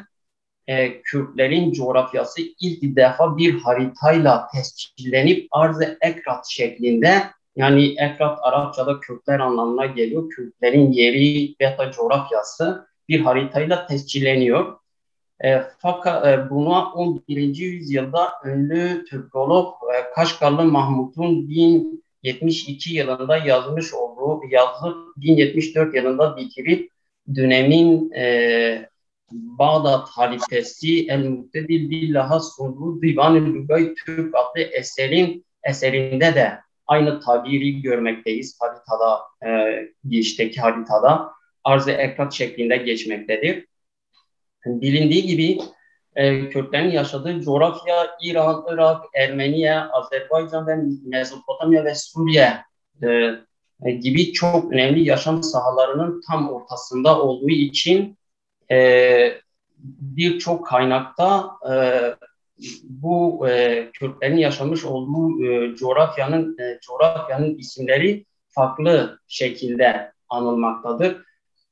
e, 0.68 1.02
Kürtlerin 1.02 1.72
coğrafyası 1.72 2.42
ilk 2.60 2.96
defa 2.96 3.38
bir 3.38 3.60
haritayla 3.60 4.48
tescillenip 4.54 5.48
arz-ı 5.52 5.98
ekrat 6.02 6.48
şeklinde 6.50 7.24
yani 7.60 7.96
ekrat 7.98 8.40
Arapçada 8.42 9.00
Kürtler 9.00 9.40
anlamına 9.40 9.86
geliyor. 9.86 10.30
Kürtlerin 10.30 10.92
yeri 10.92 11.56
veya 11.62 11.78
da 11.78 11.92
coğrafyası 11.92 12.88
bir 13.10 13.20
haritayla 13.20 13.88
tescilleniyor. 13.88 14.78
E, 15.44 15.62
fakat 15.80 16.28
e, 16.28 16.50
buna 16.50 16.94
11. 16.94 17.56
yüzyılda 17.56 18.30
ünlü 18.46 19.06
Türkolog 19.06 19.68
e, 19.68 20.14
Kaşgarlı 20.16 20.64
Mahmut'un 20.64 21.50
1072 21.50 22.96
yılında 22.96 23.38
yazmış 23.38 23.94
olduğu 23.94 24.42
yazı 24.50 24.96
1074 25.18 25.96
yılında 25.96 26.38
bitirip 26.38 26.92
dönemin 27.36 28.12
e, 28.12 28.90
Bağdat 29.32 30.10
halifesi 30.10 31.08
El 31.08 31.26
Muktedil 31.30 31.90
Billah'a 31.90 32.40
sunduğu 32.40 33.02
Divan-ı 33.02 33.54
Lugay 33.54 33.94
Türk 34.06 34.36
adlı 34.36 34.62
eserin 34.62 35.46
eserinde 35.64 36.36
de 36.36 36.60
aynı 36.90 37.20
tabiri 37.20 37.82
görmekteyiz 37.82 38.60
haritada, 38.62 39.20
e, 39.46 39.80
girişteki 40.10 40.62
haritada 40.62 41.32
arz-ı 41.64 41.92
ekrat 41.92 42.34
şeklinde 42.34 42.78
geçmektedir. 42.78 43.66
Bilindiği 44.66 45.26
gibi 45.26 45.60
e, 46.16 46.50
Kürtlerin 46.50 46.92
yaşadığı 46.92 47.42
coğrafya 47.42 48.08
İran, 48.24 48.66
Irak, 48.70 49.06
Ermeniye, 49.14 49.76
Azerbaycan 49.80 50.68
ve 50.68 50.76
Mezopotamya 51.06 51.86
ve 51.86 51.96
Suriye 51.96 52.58
e, 53.86 53.92
gibi 53.92 54.34
çok 54.34 54.74
önemli 54.74 55.04
yaşam 55.04 55.44
sahalarının 55.44 56.22
tam 56.28 56.50
ortasında 56.54 57.22
olduğu 57.22 57.50
için 57.50 58.18
e, 58.72 59.42
birçok 60.02 60.68
kaynakta 60.68 61.52
e, 61.72 61.74
bu 62.84 63.48
e, 63.50 63.90
Kürtlerin 63.94 64.38
yaşamış 64.38 64.86
olduğu 64.86 65.46
e, 65.46 65.76
coğrafyanın 65.76 66.58
e, 66.60 66.80
coğrafyanın 66.82 67.58
isimleri 67.58 68.26
farklı 68.50 69.20
şekilde 69.28 70.12
anılmaktadır. 70.30 71.18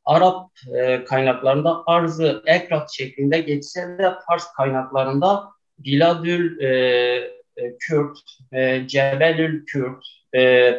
Arap 0.05 0.49
e, 0.75 1.03
kaynaklarında 1.03 1.83
arzı 1.85 2.43
ekrat 2.45 2.93
şeklinde 2.93 3.39
geçse 3.39 3.81
de 3.81 4.13
Fars 4.27 4.53
kaynaklarında 4.53 5.49
Biladül 5.79 6.61
e, 6.61 6.67
e, 7.57 7.77
Kürt, 7.79 8.17
e, 8.51 8.87
Cebelül 8.87 9.65
Kürt 9.65 10.05
e, 10.35 10.73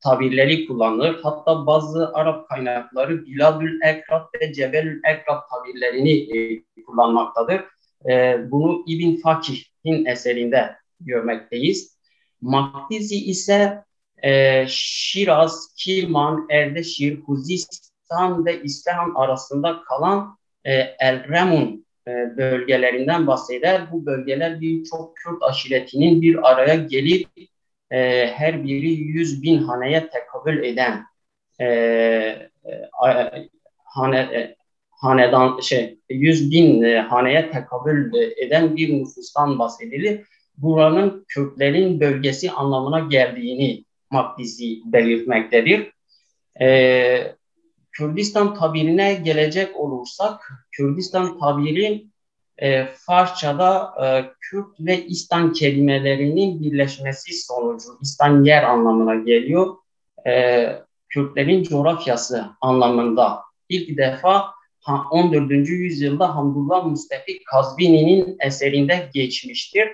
tabirleri 0.00 0.66
kullanılır. 0.66 1.20
Hatta 1.22 1.66
bazı 1.66 2.14
Arap 2.14 2.48
kaynakları 2.48 3.26
Biladül 3.26 3.80
Ekrat 3.82 4.28
ve 4.40 4.52
Cebelül 4.52 5.00
Ekrat 5.04 5.44
tabirlerini 5.50 6.38
e, 6.38 6.62
kullanmaktadır. 6.86 7.60
E, 8.08 8.36
bunu 8.50 8.84
İbn 8.86 9.16
Fakih'in 9.16 10.04
eserinde 10.04 10.76
görmekteyiz. 11.00 11.96
Makdizi 12.40 13.16
ise 13.16 13.84
e, 14.22 14.64
Şiraz, 14.68 15.74
Kirman, 15.76 16.46
Erdeşir, 16.50 17.18
Huzist 17.20 17.86
İslam 18.04 18.46
ve 18.46 18.62
İslam 18.62 19.16
arasında 19.16 19.82
kalan 19.88 20.38
e, 20.64 20.72
El 20.98 21.28
Remun 21.28 21.86
e, 22.08 22.10
bölgelerinden 22.36 23.26
bahseder. 23.26 23.92
Bu 23.92 24.06
bölgeler 24.06 24.60
birçok 24.60 25.16
Kürt 25.16 25.42
aşiretinin 25.42 26.22
bir 26.22 26.50
araya 26.50 26.74
gelip 26.74 27.28
e, 27.90 28.26
her 28.26 28.64
biri 28.64 28.90
100 28.90 29.42
bin 29.42 29.58
haneye 29.58 30.08
tekabül 30.10 30.64
eden 30.64 31.04
e, 31.60 31.66
e, 31.66 32.50
hane, 33.84 34.18
e, 34.18 34.55
hanedan 34.96 35.60
şey 35.60 35.98
100 36.10 36.50
bin 36.50 36.82
e, 36.82 36.98
haneye 36.98 37.50
tekabül 37.50 38.12
eden 38.36 38.76
bir 38.76 39.00
nüfustan 39.00 39.58
bahsedilir. 39.58 40.20
Buranın 40.56 41.24
Kürtlerin 41.28 42.00
bölgesi 42.00 42.50
anlamına 42.50 43.00
geldiğini 43.00 43.84
Makdisi 44.10 44.78
belirtmektedir. 44.84 45.92
E, 46.60 47.36
Kürdistan 47.92 48.54
tabirine 48.54 49.14
gelecek 49.14 49.76
olursak, 49.76 50.52
Kürdistan 50.72 51.38
tabiri 51.38 52.06
e, 52.58 52.86
Farsçada 52.86 53.94
e, 54.02 54.06
Kürt 54.40 54.80
ve 54.80 55.06
İstan 55.06 55.52
kelimelerinin 55.52 56.60
birleşmesi 56.60 57.46
sonucu 57.46 57.88
İstan 58.00 58.44
yer 58.44 58.62
anlamına 58.62 59.14
geliyor. 59.14 59.76
E, 60.26 60.66
Kürtlerin 61.08 61.62
coğrafyası 61.62 62.44
anlamında 62.60 63.40
ilk 63.68 63.98
defa 63.98 64.55
14. 65.10 65.68
yüzyılda 65.68 66.34
Hamdullah 66.34 66.86
Mustafi 66.86 67.44
Kazvini'nin 67.44 68.36
eserinde 68.40 69.10
geçmiştir. 69.14 69.88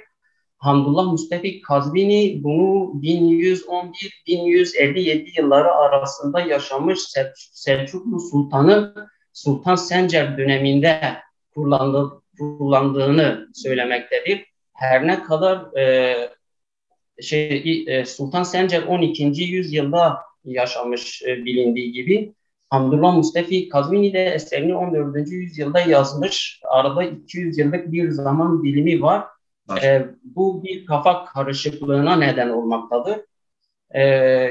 Hamdullah 0.59 1.07
Mustafi 1.07 1.63
Kazvini 1.63 2.45
bunu 2.45 3.03
1111-1157 3.03 5.41
yılları 5.41 5.73
arasında 5.73 6.41
yaşamış 6.41 7.01
Sel 7.01 7.33
Selçuklu 7.37 8.21
Sultanı 8.21 8.95
Sultan 9.33 9.75
Sencer 9.75 10.39
döneminde 10.39 11.01
kullandı, 11.55 12.23
kullandığını 12.39 13.49
söylemektedir. 13.55 14.45
Her 14.73 15.07
ne 15.07 15.23
kadar 15.23 15.79
e, 15.79 16.17
şey 17.21 17.85
e, 17.87 18.05
Sultan 18.05 18.43
Sencer 18.43 18.83
12. 18.83 19.43
yüzyılda 19.43 20.19
yaşamış 20.45 21.23
e, 21.23 21.45
bilindiği 21.45 21.93
gibi 21.93 22.33
Hamdullah 22.73 23.15
Mustafi 23.15 23.69
Kazvini 23.69 24.13
de 24.13 24.25
eserini 24.25 24.75
14. 24.75 25.29
yüzyılda 25.29 25.81
yazmış. 25.81 26.61
Arada 26.65 27.05
200 27.05 27.59
yıllık 27.59 27.93
bir 27.93 28.11
zaman 28.11 28.63
dilimi 28.63 29.03
var. 29.03 29.25
E, 29.83 30.07
bu 30.25 30.65
bir 30.65 30.87
kafa 30.87 31.25
karışıklığına 31.25 32.17
neden 32.17 32.49
olmaktadır. 32.49 33.17
E, 33.95 34.03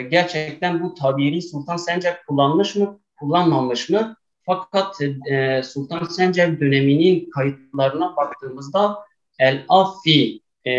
gerçekten 0.01 0.84
bu 0.84 0.94
tabiri 0.94 1.42
Sultan 1.42 1.78
Sencer 1.78 2.25
kullanmış 2.28 2.75
mı, 2.75 3.00
kullanmamış 3.20 3.90
mı? 3.90 4.16
Fakat 4.46 5.01
e, 5.32 5.63
Sultan 5.63 6.06
Sencer 6.06 6.60
döneminin 6.60 7.30
kayıtlarına 7.30 8.16
baktığımızda 8.18 8.98
El 9.40 9.66
Affi 9.70 10.42
e, 10.68 10.72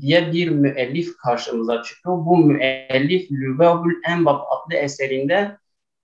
diye 0.00 0.32
bir 0.32 0.48
müellif 0.48 1.16
karşımıza 1.16 1.82
çıkıyor. 1.82 2.16
Bu 2.16 2.36
müellif 2.36 3.30
Lübabül 3.30 3.94
Enbab 4.08 4.40
adlı 4.50 4.74
eserinde 4.74 5.60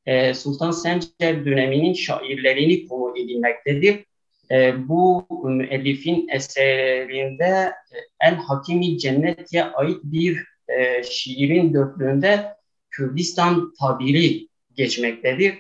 e, 0.06 0.34
Sultan 0.34 0.70
Sencer 0.70 1.44
döneminin 1.44 1.92
şairlerini 1.92 2.88
konu 2.88 3.18
edilmektedir. 3.18 4.04
E, 4.50 4.88
bu 4.88 5.26
müellifin 5.44 6.28
eserinde 6.28 7.44
e, 7.44 7.96
El 8.20 8.34
Hakimi 8.34 8.98
Cennet'e 8.98 9.64
ait 9.64 9.98
bir 10.04 10.44
e, 10.68 11.02
şiirin 11.02 11.75
dörtlüğünde 11.75 12.56
Kürdistan 12.90 13.72
tabiri 13.80 14.48
geçmektedir. 14.75 15.54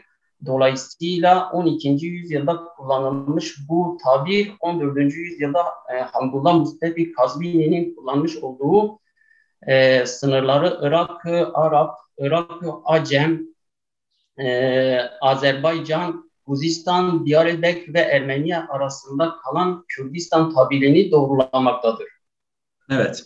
Dolayısıyla 0.46 1.50
12. 1.52 1.88
yüzyılda 1.88 2.64
kullanılmış 2.64 3.54
bu 3.68 3.98
tabir 4.04 4.52
14. 4.60 4.96
yüzyılda 5.14 5.62
e, 5.94 6.00
Hamdullah 6.00 6.54
Mustafi 6.54 7.12
Kazvini'nin 7.12 7.94
kullanmış 7.94 8.36
olduğu 8.36 8.98
e, 9.66 10.06
sınırları 10.06 10.78
Irak, 10.82 11.26
Arap, 11.54 11.98
Irak, 12.18 12.50
Acem, 12.84 13.55
e, 14.38 14.98
Azerbaycan, 15.20 16.30
Guzistan, 16.46 17.26
Diyarbakır 17.26 17.94
ve 17.94 18.00
Ermeniye 18.00 18.58
arasında 18.58 19.34
kalan 19.44 19.84
Kürdistan 19.88 20.54
tabirini 20.54 21.10
doğrulamaktadır. 21.10 22.06
Evet. 22.90 23.22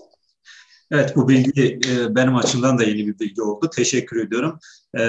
Evet 0.92 1.16
bu 1.16 1.29
bilgi 1.29 1.79
e, 1.88 2.14
benim 2.14 2.37
açımdan 2.37 2.79
da 2.79 2.83
yeni 2.83 3.07
bir 3.07 3.18
bilgi 3.18 3.42
oldu. 3.42 3.70
Teşekkür 3.77 4.27
ediyorum. 4.27 4.59
E, 4.99 5.05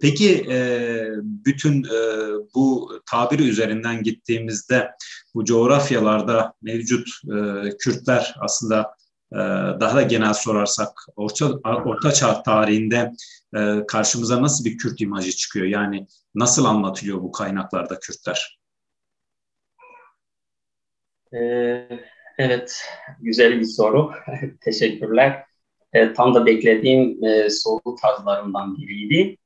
peki 0.00 0.46
e, 0.50 0.58
bütün 1.22 1.84
e, 1.84 1.98
bu 2.54 2.90
tabiri 3.10 3.48
üzerinden 3.48 4.02
gittiğimizde 4.02 4.90
bu 5.34 5.44
coğrafyalarda 5.44 6.52
mevcut 6.62 7.08
e, 7.08 7.68
Kürtler 7.78 8.34
aslında 8.40 8.96
daha 9.80 9.96
da 9.96 10.02
genel 10.02 10.34
sorarsak 10.34 10.88
Orta, 11.16 11.46
Orta 11.64 12.12
Çağ 12.12 12.42
tarihinde 12.42 13.12
e, 13.56 13.86
karşımıza 13.88 14.42
nasıl 14.42 14.64
bir 14.64 14.78
Kürt 14.78 15.00
imajı 15.00 15.32
çıkıyor? 15.32 15.66
Yani 15.66 16.06
nasıl 16.34 16.64
anlatılıyor 16.64 17.22
bu 17.22 17.32
kaynaklarda 17.32 17.98
Kürtler? 17.98 18.58
Evet. 21.32 22.04
Evet, 22.38 22.84
güzel 23.20 23.60
bir 23.60 23.64
soru. 23.64 24.12
Teşekkürler. 24.60 25.44
E, 25.92 26.12
tam 26.12 26.34
da 26.34 26.46
beklediğim 26.46 27.24
e, 27.24 27.50
soru 27.50 27.94
tarzlarından 28.02 28.76
biriydi. 28.76 29.36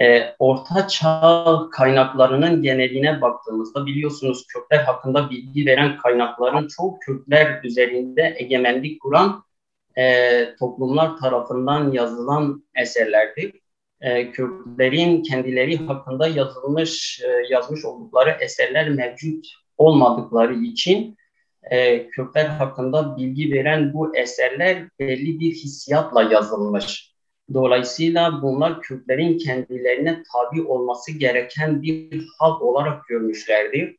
E, 0.00 0.34
Orta 0.38 0.88
Çağ 0.88 1.58
kaynaklarının 1.72 2.62
geneline 2.62 3.20
baktığımızda 3.20 3.86
biliyorsunuz 3.86 4.46
Kürtler 4.46 4.78
hakkında 4.78 5.30
bilgi 5.30 5.66
veren 5.66 5.98
kaynakların 5.98 6.68
çoğu 6.68 6.98
Kürtler 6.98 7.60
üzerinde 7.64 8.34
egemenlik 8.38 9.02
kuran 9.02 9.44
e, 9.98 10.56
toplumlar 10.56 11.16
tarafından 11.16 11.92
yazılan 11.92 12.64
eserlerdir. 12.74 13.52
E, 14.00 14.30
Kürtlerin 14.30 15.22
kendileri 15.22 15.76
hakkında 15.76 16.28
yazılmış 16.28 17.20
e, 17.24 17.52
yazmış 17.54 17.84
oldukları 17.84 18.30
eserler 18.40 18.88
mevcut 18.88 19.46
olmadıkları 19.78 20.54
için 20.54 21.16
e, 21.70 22.08
Kürtler 22.08 22.46
hakkında 22.46 23.16
bilgi 23.16 23.52
veren 23.52 23.92
bu 23.92 24.16
eserler 24.16 24.88
belli 24.98 25.40
bir 25.40 25.50
hissiyatla 25.50 26.22
yazılmış. 26.22 27.13
Dolayısıyla 27.52 28.42
bunlar 28.42 28.80
Kürtlerin 28.80 29.38
kendilerine 29.38 30.22
tabi 30.32 30.62
olması 30.62 31.12
gereken 31.12 31.82
bir 31.82 32.26
halk 32.38 32.62
olarak 32.62 33.06
görmüşlerdir. 33.06 33.96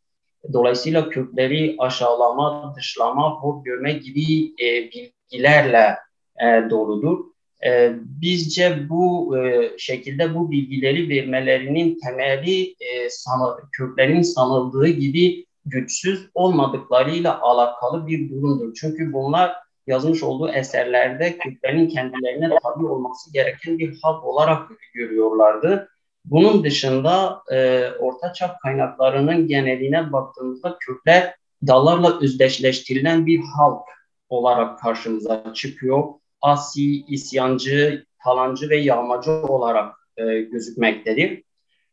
Dolayısıyla 0.53 1.10
Kürtleri 1.10 1.75
aşağılama, 1.79 2.73
dışlama, 2.77 3.29
hor 3.29 3.63
görme 3.63 3.93
gibi 3.93 4.53
e, 4.63 4.89
bilgilerle 4.91 5.95
e, 6.41 6.69
doludur. 6.69 7.19
E, 7.65 7.93
bizce 8.01 8.89
bu 8.89 9.38
e, 9.38 9.71
şekilde 9.77 10.36
bu 10.36 10.51
bilgileri 10.51 11.10
vermelerinin 11.10 11.99
temeli 11.99 12.69
e, 12.71 13.10
sanı, 13.10 13.58
Kürtlerin 13.71 14.21
sanıldığı 14.21 14.88
gibi 14.88 15.45
güçsüz 15.65 16.29
olmadıklarıyla 16.34 17.41
alakalı 17.41 18.08
bir 18.08 18.29
durumdur. 18.29 18.73
Çünkü 18.73 19.13
bunlar 19.13 19.55
yazmış 19.88 20.24
olduğu 20.24 20.50
eserlerde 20.50 21.38
Kürtlerin 21.38 21.89
kendilerine 21.89 22.50
tabi 22.63 22.86
olması 22.86 23.34
gereken 23.34 23.78
bir 23.78 24.00
halk 24.04 24.24
olarak 24.24 24.71
görüyorlardı. 24.93 25.89
Bunun 26.26 26.63
dışında 26.63 27.43
e, 27.52 27.89
Ortaçağ 28.00 28.58
kaynaklarının 28.63 29.48
geneline 29.48 30.13
baktığımızda 30.13 30.78
Kürtler 30.80 31.36
dallarla 31.67 32.19
özdeşleştirilen 32.19 33.26
bir 33.26 33.39
halk 33.58 33.82
olarak 34.30 34.80
karşımıza 34.80 35.54
çıkıyor. 35.54 36.04
Asi, 36.41 37.06
isyancı, 37.06 38.06
talancı 38.24 38.69
ve 38.69 38.78
yağmacı 38.78 39.32
olarak 39.32 39.95
e, 40.17 40.41
gözükmektedir. 40.41 41.43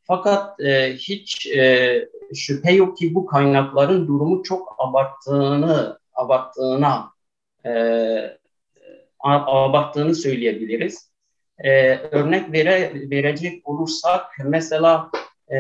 Fakat 0.02 0.60
e, 0.60 0.92
hiç 0.92 1.46
e, 1.46 2.08
şüphe 2.34 2.72
yok 2.72 2.96
ki 2.96 3.14
bu 3.14 3.26
kaynakların 3.26 4.08
durumu 4.08 4.42
çok 4.42 4.76
abarttığını 4.78 5.98
abarttığına 6.14 7.12
e, 7.66 8.38
abarttığını 9.20 10.14
söyleyebiliriz. 10.14 11.12
E, 11.58 11.96
örnek 11.96 12.52
vere, 12.52 12.92
verecek 13.10 13.68
olursak 13.68 14.26
mesela 14.44 15.10
e, 15.52 15.58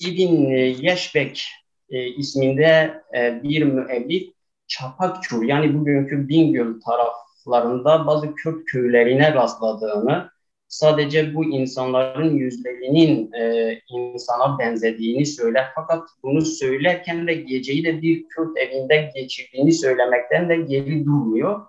İbn 0.00 0.50
Yeşbek 0.82 1.48
e, 1.90 2.06
isminde 2.06 3.02
e, 3.16 3.42
bir 3.42 3.62
müellif 3.62 4.32
Çapakçur 4.66 5.42
yani 5.42 5.74
bugünkü 5.74 6.28
Bingöl 6.28 6.80
taraflarında 6.80 8.06
bazı 8.06 8.34
Kürt 8.34 8.64
köylerine 8.64 9.34
rastladığını 9.34 10.30
sadece 10.72 11.34
bu 11.34 11.44
insanların 11.44 12.36
yüzlerinin 12.36 13.32
e, 13.32 13.78
insana 13.88 14.58
benzediğini 14.58 15.26
söyler. 15.26 15.66
Fakat 15.74 16.08
bunu 16.22 16.40
söylerken 16.40 17.26
de 17.26 17.34
geceyi 17.34 17.84
de 17.84 18.02
bir 18.02 18.28
Kürt 18.28 18.58
evinde 18.58 19.10
geçirdiğini 19.14 19.72
söylemekten 19.72 20.48
de 20.48 20.56
geri 20.56 21.04
durmuyor. 21.04 21.60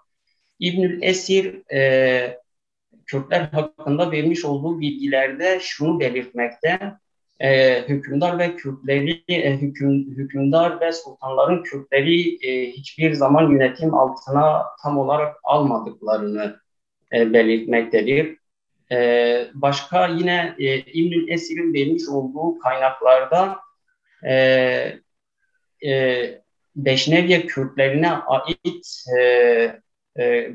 İbnül 0.60 1.02
Esir 1.02 1.72
e, 1.74 2.40
Kürtler 3.06 3.42
hakkında 3.42 4.12
vermiş 4.12 4.46
olduğu 4.46 4.80
bilgilerde 4.80 5.60
şunu 5.62 6.00
belirtmekte. 6.00 6.80
E, 7.40 7.82
hükümdar 7.88 8.40
ve 8.40 8.56
Kürtleri, 8.56 9.24
e, 9.28 9.58
hüküm, 9.58 9.92
hükümdar 10.18 10.82
ve 10.82 10.92
sultanların 10.92 11.64
Kürtleri 11.64 12.48
e, 12.48 12.72
hiçbir 12.72 13.14
zaman 13.14 13.52
yönetim 13.52 13.94
altına 13.94 14.64
tam 14.84 14.98
olarak 14.98 15.36
almadıklarını 15.44 16.56
e, 17.14 17.34
belirtmektedir. 17.34 18.43
Ee, 18.92 19.48
başka 19.54 20.08
yine 20.08 20.56
e, 20.60 20.78
İbnül 20.78 21.28
Esir'in 21.28 21.74
vermiş 21.74 22.08
olduğu 22.10 22.60
kaynaklarda 22.60 23.60
e, 24.24 24.34
e, 25.86 26.44
Beşneviye 26.76 27.46
Kürtlerine 27.46 28.12
ait 28.12 29.06
e, 29.20 29.22
e, 30.20 30.52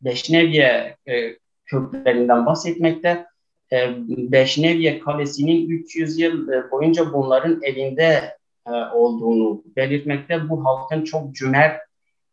Beşneviye 0.00 0.96
e, 1.08 1.36
Kürtlerinden 1.64 2.46
bahsetmekte. 2.46 3.26
E, 3.72 3.94
Beşneviye 4.08 4.98
Kalesi'nin 4.98 5.68
300 5.68 6.18
yıl 6.18 6.48
e, 6.48 6.70
boyunca 6.70 7.12
bunların 7.12 7.62
elinde 7.62 8.36
e, 8.66 8.70
olduğunu 8.70 9.62
belirtmekte. 9.76 10.48
Bu 10.48 10.64
halkın 10.64 11.04
çok 11.04 11.34
cömert, 11.34 11.80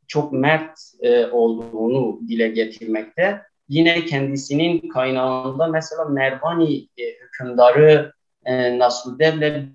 çok 0.07 0.33
mert 0.33 0.79
e, 1.01 1.25
olduğunu 1.25 2.19
dile 2.27 2.47
getirmekte. 2.47 3.41
Yine 3.69 4.05
kendisinin 4.05 4.89
kaynağında 4.89 5.67
mesela 5.67 6.05
Mervani 6.05 6.87
e, 6.97 7.03
hükümdarı 7.23 8.13
e, 8.45 8.79
Nasrudev'le 8.79 9.65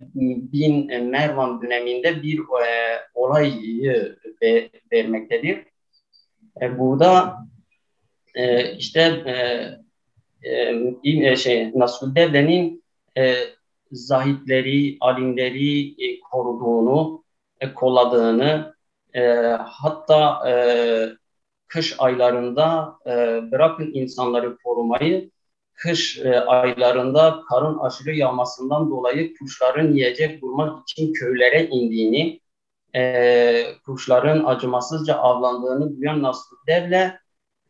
bin 0.53 1.05
Mervan 1.05 1.63
döneminde 1.63 2.23
bir 2.23 2.39
e, 2.39 3.01
olayı 3.15 4.17
ve, 4.43 4.71
vermektedir. 4.93 5.59
E, 6.63 6.79
burada 6.79 7.37
e, 8.35 8.73
işte 8.77 9.01
e, 10.43 10.51
e, 11.31 11.37
şey 11.37 11.73
Nasrudev'lerin 11.75 12.85
e, 13.19 13.35
zahitleri, 13.93 14.97
alimleri 15.01 15.89
e, 15.89 16.21
koruduğunu, 16.21 17.25
e, 17.61 17.75
kolladığını, 17.75 18.75
e, 19.15 19.23
hatta 19.59 20.51
e, 20.51 20.55
kış 21.69 21.95
aylarında 21.99 22.99
e, 23.07 23.11
bırakın 23.53 23.91
insanları 23.95 24.57
korumayı, 24.65 25.31
kış 25.75 26.19
e, 26.19 26.41
aylarında 26.41 27.43
karın 27.49 27.79
aşırı 27.79 28.15
yağmasından 28.15 28.91
dolayı 28.91 29.35
kuşların 29.39 29.93
yiyecek 29.93 30.43
bulmak 30.43 30.89
için 30.89 31.13
köylere 31.13 31.67
indiğini, 31.67 32.41
e, 32.97 33.65
kuşların 33.87 34.45
acımasızca 34.45 35.15
avlandığını 35.15 35.97
duyan 35.97 36.23
Nasruddev'le 36.23 37.13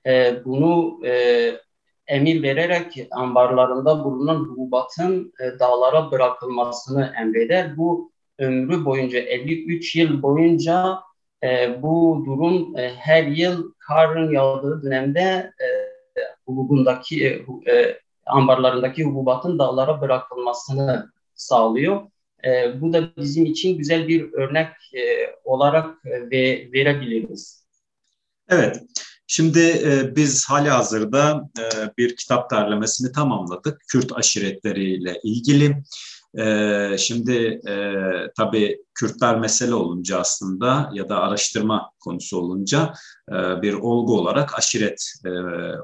e, 0.06 0.44
bunu 0.44 1.00
e, 1.06 1.52
emir 2.06 2.42
vererek 2.42 3.06
ambarlarında 3.10 4.04
bulunan 4.04 4.36
hububatın 4.36 5.32
e, 5.40 5.58
dağlara 5.58 6.10
bırakılmasını 6.10 7.12
emreder. 7.20 7.76
Bu 7.76 8.12
ömrü 8.38 8.84
boyunca 8.84 9.18
53 9.18 9.96
yıl 9.96 10.22
boyunca 10.22 10.98
e, 11.44 11.82
bu 11.82 12.22
durum 12.26 12.78
e, 12.78 12.94
her 12.94 13.24
yıl 13.24 13.73
karın 13.86 14.32
yağdığı 14.32 14.82
dönemde 14.82 15.20
e, 15.60 15.66
hububundaki 16.46 17.26
e, 17.26 17.28
e, 17.72 18.00
ambarlarındaki 18.26 19.04
hububatın 19.04 19.58
dağlara 19.58 20.00
bırakılmasını 20.00 21.12
sağlıyor. 21.34 22.02
E, 22.44 22.80
bu 22.80 22.92
da 22.92 23.16
bizim 23.16 23.44
için 23.44 23.78
güzel 23.78 24.08
bir 24.08 24.32
örnek 24.32 24.68
e, 24.94 25.00
olarak 25.44 26.06
e, 26.06 26.30
ve 26.30 26.68
verebiliriz. 26.72 27.64
Evet. 28.48 28.82
Şimdi 29.26 29.60
e, 29.60 30.16
biz 30.16 30.44
hali 30.44 30.68
hazırda 30.68 31.50
e, 31.58 31.64
bir 31.98 32.16
kitap 32.16 32.50
derlemesini 32.50 33.12
tamamladık. 33.12 33.80
Kürt 33.88 34.12
aşiretleriyle 34.12 35.20
ilgili. 35.22 35.82
E, 36.38 36.98
şimdi 36.98 37.60
e, 37.68 37.94
tabii 38.36 38.84
Kürtler 38.94 39.40
mesele 39.40 39.74
olunca 39.74 40.18
aslında 40.18 40.90
ya 40.94 41.08
da 41.08 41.20
araştırma 41.20 41.90
konusu 42.00 42.38
olunca 42.38 42.92
e, 43.32 43.62
bir 43.62 43.74
olgu 43.74 44.18
olarak 44.18 44.58
aşiret 44.58 45.12
e, 45.24 45.30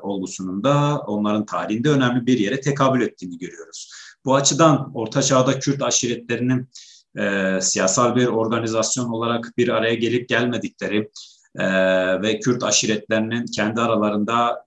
olgusunun 0.02 0.64
da 0.64 0.98
onların 1.06 1.46
tarihinde 1.46 1.90
önemli 1.90 2.26
bir 2.26 2.38
yere 2.38 2.60
tekabül 2.60 3.02
ettiğini 3.02 3.38
görüyoruz. 3.38 3.90
Bu 4.24 4.34
açıdan 4.34 4.90
Orta 4.94 5.22
Çağ'da 5.22 5.58
Kürt 5.58 5.82
aşiretlerinin 5.82 6.68
e, 7.18 7.58
siyasal 7.60 8.16
bir 8.16 8.26
organizasyon 8.26 9.08
olarak 9.08 9.52
bir 9.56 9.68
araya 9.68 9.94
gelip 9.94 10.28
gelmedikleri 10.28 11.10
e, 11.58 11.66
ve 12.22 12.40
Kürt 12.40 12.62
aşiretlerinin 12.62 13.46
kendi 13.46 13.80
aralarında 13.80 14.64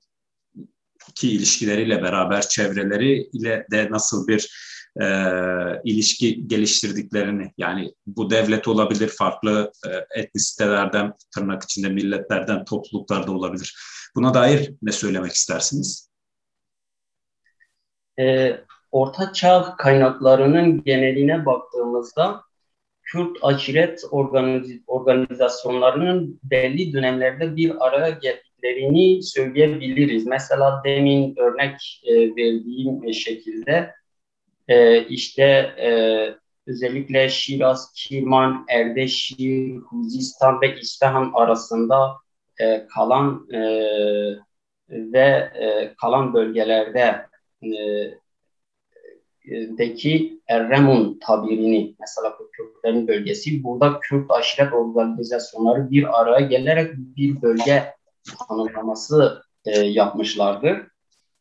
ki 1.15 1.31
ilişkileriyle 1.31 2.01
beraber 2.01 2.41
çevreleriyle 2.41 3.67
de 3.71 3.87
nasıl 3.91 4.27
bir 4.27 4.72
e, 5.01 5.05
ilişki 5.83 6.47
geliştirdiklerini 6.47 7.51
yani 7.57 7.93
bu 8.07 8.29
devlet 8.29 8.67
olabilir 8.67 9.07
farklı 9.07 9.71
e, 9.87 10.21
etnisitelerden 10.21 11.13
tırnak 11.35 11.63
içinde 11.63 11.89
milletlerden 11.89 12.65
topluluklarda 12.65 13.31
olabilir. 13.31 13.75
Buna 14.15 14.33
dair 14.33 14.71
ne 14.81 14.91
söylemek 14.91 15.31
istersiniz? 15.31 16.09
E, 18.19 18.57
Orta 18.91 19.33
Çağ 19.33 19.75
kaynaklarının 19.77 20.83
geneline 20.83 21.45
baktığımızda 21.45 22.41
Kürt 23.03 23.37
aşiret 23.41 24.03
organiz 24.11 24.81
organizasyonlarının 24.87 26.39
belli 26.43 26.93
dönemlerde 26.93 27.55
bir 27.55 27.87
araya 27.87 28.09
geldiklerini 28.09 29.23
söyleyebiliriz. 29.23 30.25
Mesela 30.25 30.81
demin 30.85 31.35
örnek 31.37 32.01
e, 32.05 32.13
verdiğim 32.13 33.13
şekilde 33.13 33.93
e, 34.67 35.07
işte 35.07 35.43
e, 35.81 35.89
özellikle 36.67 37.29
Şiraz, 37.29 37.93
Kirman, 37.95 38.65
Erdeşir, 38.69 39.75
Huzistan 39.75 40.61
ve 40.61 40.79
İsfahan 40.79 41.31
arasında 41.35 42.15
e, 42.61 42.87
kalan 42.87 43.47
e, 43.53 43.59
ve 44.89 45.51
e, 45.55 45.93
kalan 46.01 46.33
bölgelerde 46.33 47.27
e, 47.63 47.69
deki 49.77 50.39
Erremun 50.47 51.19
tabirini 51.19 51.95
mesela 51.99 52.37
Kürtlerin 52.51 53.07
bölgesi 53.07 53.63
burada 53.63 53.99
Kürt 53.99 54.31
aşiret 54.31 54.73
organizasyonları 54.73 55.91
bir 55.91 56.21
araya 56.21 56.47
gelerek 56.47 56.93
bir 56.97 57.41
bölge 57.41 57.93
tanımlaması 58.47 59.43
e, 59.65 59.79
yapmışlardır. 59.79 60.92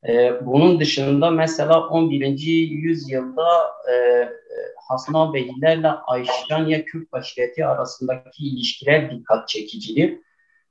E, 0.09 0.47
bunun 0.47 0.81
dışında 0.81 1.31
mesela 1.31 1.89
11. 1.89 2.39
yüzyılda 2.71 3.49
e, 3.93 4.29
Hasan 4.89 5.35
Beylerle 5.35 5.89
Ayşanya 5.89 6.85
Kürt 6.85 7.09
aşireti 7.13 7.67
arasındaki 7.67 8.45
ilişkiler 8.47 9.11
dikkat 9.11 9.49
çekicidir. 9.49 10.19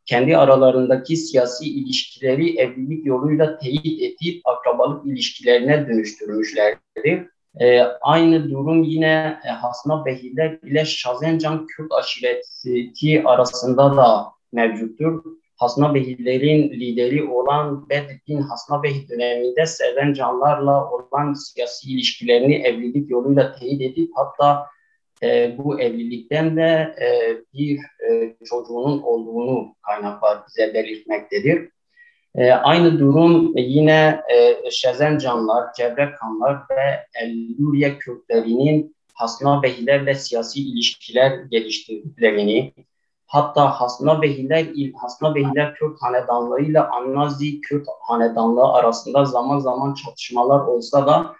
Kendi 0.06 0.38
aralarındaki 0.38 1.17
siyasi 1.17 1.65
ilişkileri 1.65 2.58
evlilik 2.58 3.06
yoluyla 3.06 3.58
teyit 3.58 4.02
edip 4.02 4.41
akrabalık 4.46 5.06
ilişkilerine 5.06 5.88
dönüştürmüşlerdir. 5.88 7.28
E, 7.60 7.82
aynı 8.02 8.50
durum 8.50 8.84
yine 8.84 9.39
e, 9.46 9.50
Hasna 9.50 10.06
Behiler 10.06 10.60
ile 10.63 10.86
Şazencan 10.86 11.67
Kürt 11.67 11.91
aşireti 11.91 13.24
arasında 13.26 13.98
da 13.98 14.26
mevcuttur. 14.52 15.24
Hasnabeylilerin 15.62 16.69
lideri 16.69 17.24
olan 17.24 17.89
Bedrettin 17.89 18.41
Hasnabey 18.41 19.10
döneminde 19.10 19.65
seven 19.65 20.13
canlarla 20.13 20.91
olan 20.91 21.34
siyasi 21.34 21.91
ilişkilerini 21.91 22.56
evlilik 22.56 23.10
yoluyla 23.10 23.56
teyit 23.56 23.82
edip 23.82 24.12
hatta 24.15 24.65
e, 25.24 25.58
bu 25.58 25.82
evlilikten 25.82 26.58
de 26.58 26.95
e, 27.02 27.38
bir 27.54 27.80
e, 28.10 28.36
çocuğunun 28.45 29.02
olduğunu 29.02 29.76
kaynaklar 29.82 30.38
bize 30.47 30.74
belirtmektedir. 30.74 31.69
E, 32.36 32.52
aynı 32.52 33.00
durum 33.00 33.58
yine 33.58 34.21
e, 34.34 34.71
Şezen 34.71 35.17
Canlar, 35.17 35.74
Cebre 35.78 36.12
Kanlar 36.19 36.56
ve 36.56 37.06
Elluriye 37.21 37.97
Kürtlerinin 37.97 38.95
Hasna 39.13 39.63
Beylerle 39.63 40.15
siyasi 40.15 40.60
ilişkiler 40.60 41.43
geliştirdiklerini, 41.52 42.74
Hatta 43.32 43.70
Hasna 43.70 44.22
Behiler, 44.22 44.67
Hasna 44.96 45.36
Behiler 45.36 45.76
Kürt 45.76 46.02
hanedanlığı 46.02 46.62
ile 46.62 46.80
Annazi 46.80 47.62
Kürt 47.62 47.88
hanedanlığı 48.02 48.74
arasında 48.74 49.26
zaman 49.26 49.60
zaman 49.60 49.94
çatışmalar 49.94 50.60
olsa 50.60 51.08
da 51.08 51.36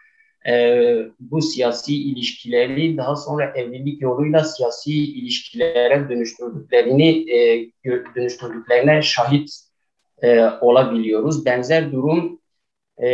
e, 0.52 0.86
bu 1.20 1.42
siyasi 1.42 1.96
ilişkileri 1.96 2.98
daha 2.98 3.16
sonra 3.16 3.54
evlilik 3.56 4.02
yoluyla 4.02 4.44
siyasi 4.44 4.94
ilişkilere 4.94 6.10
dönüştürdüklerini 6.10 7.32
e, 7.32 7.72
dönüştürdüklerine 8.16 9.02
şahit 9.02 9.50
e, 10.22 10.46
olabiliyoruz. 10.62 11.46
Benzer 11.46 11.92
durum 11.92 12.40
e, 13.04 13.08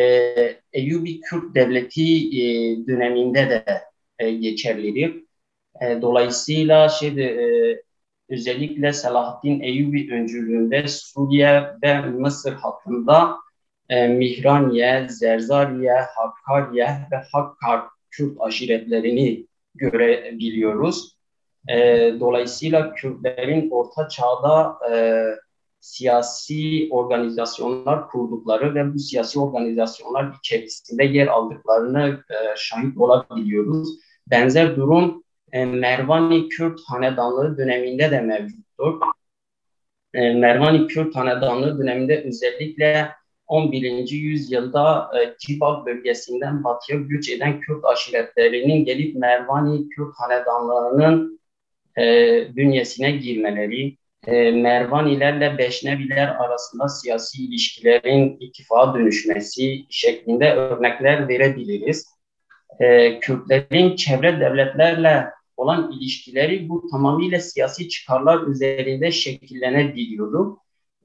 Eyyubi 0.73 1.21
Kürt 1.21 1.55
Devleti 1.55 2.41
e, 2.41 2.43
döneminde 2.87 3.49
de 3.49 3.65
e, 4.19 4.31
geçerlidir. 4.31 5.23
E, 5.81 6.01
dolayısıyla 6.01 6.89
şeyde 6.89 7.23
e, 7.23 7.86
özellikle 8.29 8.93
Selahaddin 8.93 9.59
Eyyubi 9.59 10.13
öncülüğünde 10.13 10.87
Suriye 10.87 11.63
ve 11.83 12.01
Mısır 12.01 12.53
hattında 12.53 13.37
e, 13.89 14.07
Mihraniye, 14.07 15.07
Zerzariye, 15.09 16.05
Hakkariye 16.15 17.07
ve 17.11 17.15
Hakkar 17.31 17.81
Kürt 18.11 18.37
aşiretlerini 18.41 19.47
görebiliyoruz. 19.75 21.17
E, 21.69 21.75
dolayısıyla 22.19 22.93
Kürtlerin 22.93 23.69
Orta 23.71 24.09
Çağ'da 24.09 24.77
e, 24.91 25.23
siyasi 25.79 26.87
organizasyonlar 26.91 28.09
kurdukları 28.09 28.75
ve 28.75 28.93
bu 28.93 28.99
siyasi 28.99 29.39
organizasyonlar 29.39 30.33
içerisinde 30.39 31.03
yer 31.03 31.27
aldıklarını 31.27 32.23
e, 32.29 32.35
şahit 32.57 32.97
olabiliyoruz. 32.97 33.89
Benzer 34.27 34.75
durum 34.75 35.23
e, 35.57 35.65
Mervani 35.65 36.49
Kürt 36.49 36.79
Hanedanlığı 36.87 37.57
döneminde 37.57 38.11
de 38.11 38.21
mevcuttur. 38.21 39.01
E, 40.13 40.33
Mervani 40.33 40.87
Kürt 40.87 41.15
Hanedanlığı 41.15 41.79
döneminde 41.79 42.23
özellikle 42.23 43.09
11. 43.47 44.11
yüzyılda 44.11 45.11
e, 45.19 45.85
bölgesinden 45.85 46.63
batıya 46.63 46.99
göç 46.99 47.29
eden 47.29 47.59
Kürt 47.59 47.85
aşiretlerinin 47.85 48.85
gelip 48.85 49.15
Mervani 49.15 49.89
Kürt 49.89 50.13
Hanedanlığı'nın 50.17 51.39
e, 51.97 52.03
bünyesine 52.55 53.11
girmeleri, 53.11 53.97
e, 54.27 54.51
Mervanilerle 54.51 55.57
Beşneviler 55.57 56.27
arasında 56.27 56.87
siyasi 56.89 57.43
ilişkilerin 57.43 58.37
ittifa 58.39 58.95
dönüşmesi 58.95 59.85
şeklinde 59.89 60.53
örnekler 60.53 61.27
verebiliriz. 61.27 62.17
Kürtlerin 63.21 63.95
çevre 63.95 64.39
devletlerle 64.39 65.27
olan 65.57 65.91
ilişkileri 65.91 66.69
bu 66.69 66.87
tamamıyla 66.91 67.39
siyasi 67.39 67.89
çıkarlar 67.89 68.47
üzerinde 68.47 69.11
şekillenebiliyordu. 69.11 70.57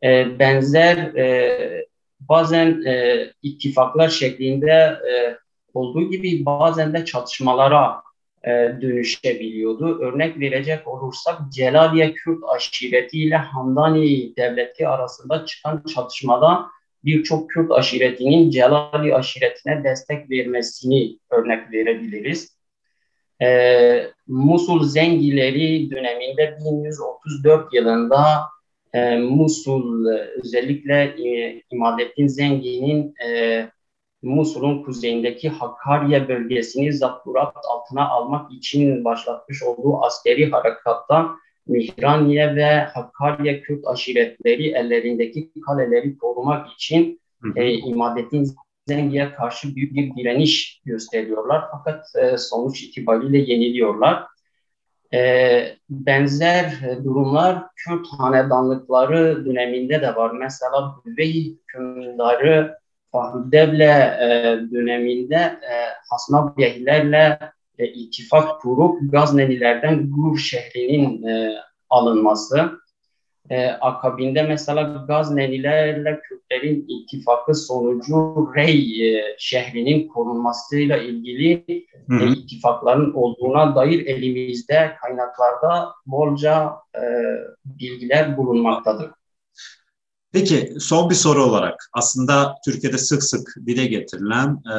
E, 0.03 0.39
benzer 0.39 0.97
e, 0.97 1.87
bazen 2.21 2.83
e, 2.87 3.27
ittifaklar 3.43 4.09
şeklinde 4.09 4.71
e, 5.11 5.37
olduğu 5.75 6.11
gibi 6.11 6.47
bazen 6.47 6.93
de 6.93 7.05
çatışmalara 7.05 8.03
e, 8.45 8.51
dönüşebiliyordu. 8.81 9.99
Örnek 10.01 10.41
verecek 10.41 10.89
olursak 10.89 11.41
Celaliye 11.53 12.15
Kürt 12.15 12.45
aşireti 12.55 13.23
ile 13.23 13.37
Hamdani 13.37 14.37
devleti 14.37 14.89
arasında 14.89 15.47
çıkan 15.47 15.83
çatışmada 15.95 16.67
birçok 17.05 17.51
Kürt 17.51 17.71
aşiretinin 17.71 18.51
Celali 18.51 19.15
aşiretine 19.15 19.85
destek 19.85 20.31
vermesini 20.31 21.19
örnek 21.31 21.73
verebiliriz. 21.73 22.62
Ee, 23.43 24.11
Musul 24.27 24.83
Zengileri 24.83 25.91
döneminde 25.91 26.59
1134 26.65 27.75
yılında 27.75 28.41
e, 28.93 29.17
Musul 29.19 30.07
özellikle 30.45 31.03
e, 31.03 31.63
İmadettin 31.71 32.27
Zengi'nin 32.27 33.15
e, 33.27 33.69
Musul'un 34.23 34.83
kuzeyindeki 34.83 35.49
Hakkariye 35.49 36.29
bölgesini 36.29 36.93
zapturapt 36.93 37.59
altına 37.71 38.09
almak 38.09 38.53
için 38.53 39.05
başlatmış 39.05 39.63
olduğu 39.63 40.03
askeri 40.03 40.51
harekatta 40.51 41.31
Mihraniye 41.67 42.57
ve 42.57 42.81
Hakkariye 42.81 43.61
Kürt 43.61 43.87
aşiretleri 43.87 44.69
ellerindeki 44.69 45.51
kaleleri 45.67 46.19
korumak 46.19 46.73
için 46.73 47.21
e, 47.57 47.73
İmadettin 47.73 48.45
Zengi'ye 48.89 49.33
karşı 49.33 49.77
büyük 49.77 49.95
bir 49.95 50.17
direniş 50.17 50.83
gösteriyorlar. 50.85 51.65
Fakat 51.73 52.07
e, 52.17 52.39
sonuç 52.39 52.83
itibariyle 52.83 53.39
yeniliyorlar. 53.39 54.25
E, 55.15 55.77
benzer 55.91 56.81
durumlar 57.05 57.65
Kürt 57.77 58.07
hanedanlıkları 58.19 59.47
döneminde 59.47 60.03
de 60.03 60.15
var. 60.15 60.31
Mesela 60.31 60.95
Büvey 61.05 61.57
hükümdarı 61.57 62.79
Fahri 63.13 63.83
e, 63.83 64.59
döneminde 64.73 65.37
e, 65.37 65.75
Hasnabiyehlerle 66.11 67.39
e, 67.79 67.87
ittifak 67.87 68.61
kurup 68.61 69.13
Gaznelilerden 69.13 70.11
Gur 70.11 70.39
şehrinin 70.39 71.27
e, 71.27 71.55
alınması. 71.91 72.82
E, 73.51 73.67
akabinde 73.67 74.43
mesela 74.43 75.05
Gaznelilerle 75.09 76.21
Kürtlerin 76.21 76.87
ittifakı 76.89 77.55
sonucu 77.55 78.53
Rey 78.57 79.09
e, 79.09 79.37
şehrinin 79.39 80.09
korunmasıyla 80.09 80.97
ilgili 80.97 81.65
e, 82.11 82.29
ittifakların 82.37 83.13
olduğuna 83.15 83.77
dair 83.77 84.07
elimizde 84.07 84.97
kaynaklarda 85.03 85.93
bolca 86.07 86.73
e, 86.95 87.03
bilgiler 87.65 88.37
bulunmaktadır. 88.37 89.11
Peki 90.33 90.75
son 90.81 91.11
bir 91.11 91.15
soru 91.15 91.43
olarak 91.43 91.89
aslında 91.93 92.55
Türkiye'de 92.65 92.99
sık 92.99 93.23
sık 93.23 93.55
dile 93.67 93.87
getirilen 93.87 94.49
e, 94.49 94.77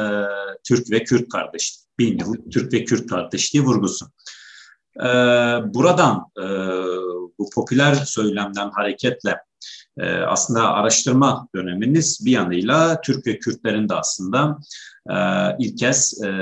Türk 0.64 0.90
ve 0.90 1.04
Kürt 1.04 1.28
kardeşliği, 1.28 1.84
bin 1.98 2.18
yıllık 2.18 2.52
Türk 2.52 2.72
ve 2.72 2.84
Kürt 2.84 3.06
kardeşliği 3.06 3.64
vurgusu. 3.64 4.06
E, 4.96 5.08
buradan 5.74 6.26
e, 6.38 6.44
bu 7.38 7.50
popüler 7.54 7.94
söylemden 7.94 8.70
hareketle 8.70 9.36
e, 9.98 10.12
aslında 10.12 10.72
araştırma 10.72 11.48
döneminiz 11.54 12.22
bir 12.24 12.30
yanıyla 12.30 13.00
Türk 13.00 13.26
ve 13.26 13.38
Kürtlerin 13.38 13.88
de 13.88 13.94
aslında 13.94 14.58
e, 15.10 15.14
ilk 15.58 15.78
kez 15.78 16.22
e, 16.22 16.32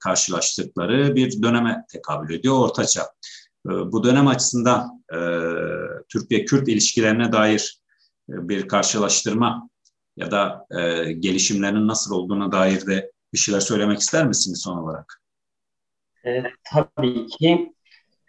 karşılaştıkları 0.00 1.14
bir 1.14 1.42
döneme 1.42 1.84
tekabül 1.92 2.34
ediyor 2.34 2.58
Ortaçağ. 2.58 3.02
E, 3.66 3.70
bu 3.70 4.04
dönem 4.04 4.26
açısından 4.26 5.04
e, 5.12 5.18
Türk 6.08 6.30
ve 6.30 6.44
Kürt 6.44 6.68
ilişkilerine 6.68 7.32
dair 7.32 7.80
bir 8.28 8.68
karşılaştırma 8.68 9.68
ya 10.16 10.30
da 10.30 10.66
e, 10.70 11.12
gelişimlerinin 11.12 11.88
nasıl 11.88 12.14
olduğuna 12.14 12.52
dair 12.52 12.86
de 12.86 13.12
bir 13.32 13.38
şeyler 13.38 13.60
söylemek 13.60 14.00
ister 14.00 14.26
misiniz 14.26 14.60
son 14.62 14.76
olarak? 14.76 15.22
E, 16.26 16.42
tabii 16.72 17.26
ki. 17.26 17.75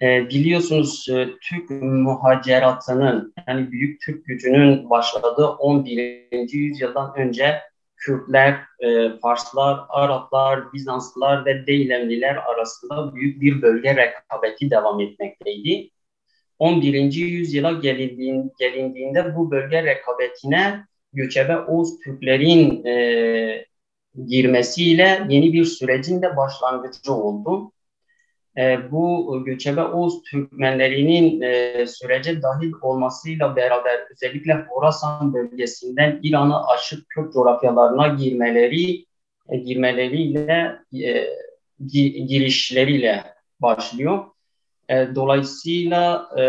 E, 0.01 0.29
biliyorsunuz 0.29 1.09
e, 1.09 1.27
Türk 1.41 1.69
muhaceratının 1.81 3.33
yani 3.47 3.71
büyük 3.71 4.01
Türk 4.01 4.25
gücünün 4.25 4.89
başladığı 4.89 5.47
11. 5.47 6.53
yüzyıldan 6.53 7.13
önce 7.17 7.61
Kürtler, 7.95 8.59
e, 8.79 9.09
Farslar, 9.21 9.79
Araplar, 9.89 10.73
Bizanslılar 10.73 11.45
ve 11.45 11.67
Deylemliler 11.67 12.35
arasında 12.35 13.15
büyük 13.15 13.41
bir 13.41 13.61
bölge 13.61 13.95
rekabeti 13.95 14.71
devam 14.71 14.99
etmekteydi. 14.99 15.89
11. 16.59 17.13
yüzyıla 17.13 17.71
gelindiğinde 18.59 19.35
bu 19.35 19.51
bölge 19.51 19.83
rekabetine 19.83 20.85
göçebe 21.13 21.57
Oğuz 21.57 21.99
Türklerin 21.99 22.85
e, 22.85 23.65
girmesiyle 24.27 25.25
yeni 25.29 25.53
bir 25.53 25.65
sürecin 25.65 26.21
de 26.21 26.37
başlangıcı 26.37 27.13
oldu. 27.13 27.71
E, 28.57 28.91
bu 28.91 29.43
göçebe 29.45 29.83
Oğuz 29.83 30.21
Türkmenlerinin 30.23 31.41
e, 31.41 31.87
sürece 31.87 32.41
dahil 32.41 32.71
olmasıyla 32.81 33.55
beraber 33.55 33.99
özellikle 34.11 34.53
Horasan 34.53 35.33
bölgesinden 35.33 36.19
İran'a 36.23 36.67
aşık 36.67 37.09
Kürt 37.09 37.33
coğrafyalarına 37.33 38.07
girmeleri 38.07 39.05
e, 39.49 39.57
girmeleriyle 39.57 40.79
e, 40.93 41.27
girişleriyle 42.27 43.23
başlıyor. 43.59 44.25
E, 44.89 45.07
dolayısıyla 45.15 46.29
e, 46.39 46.43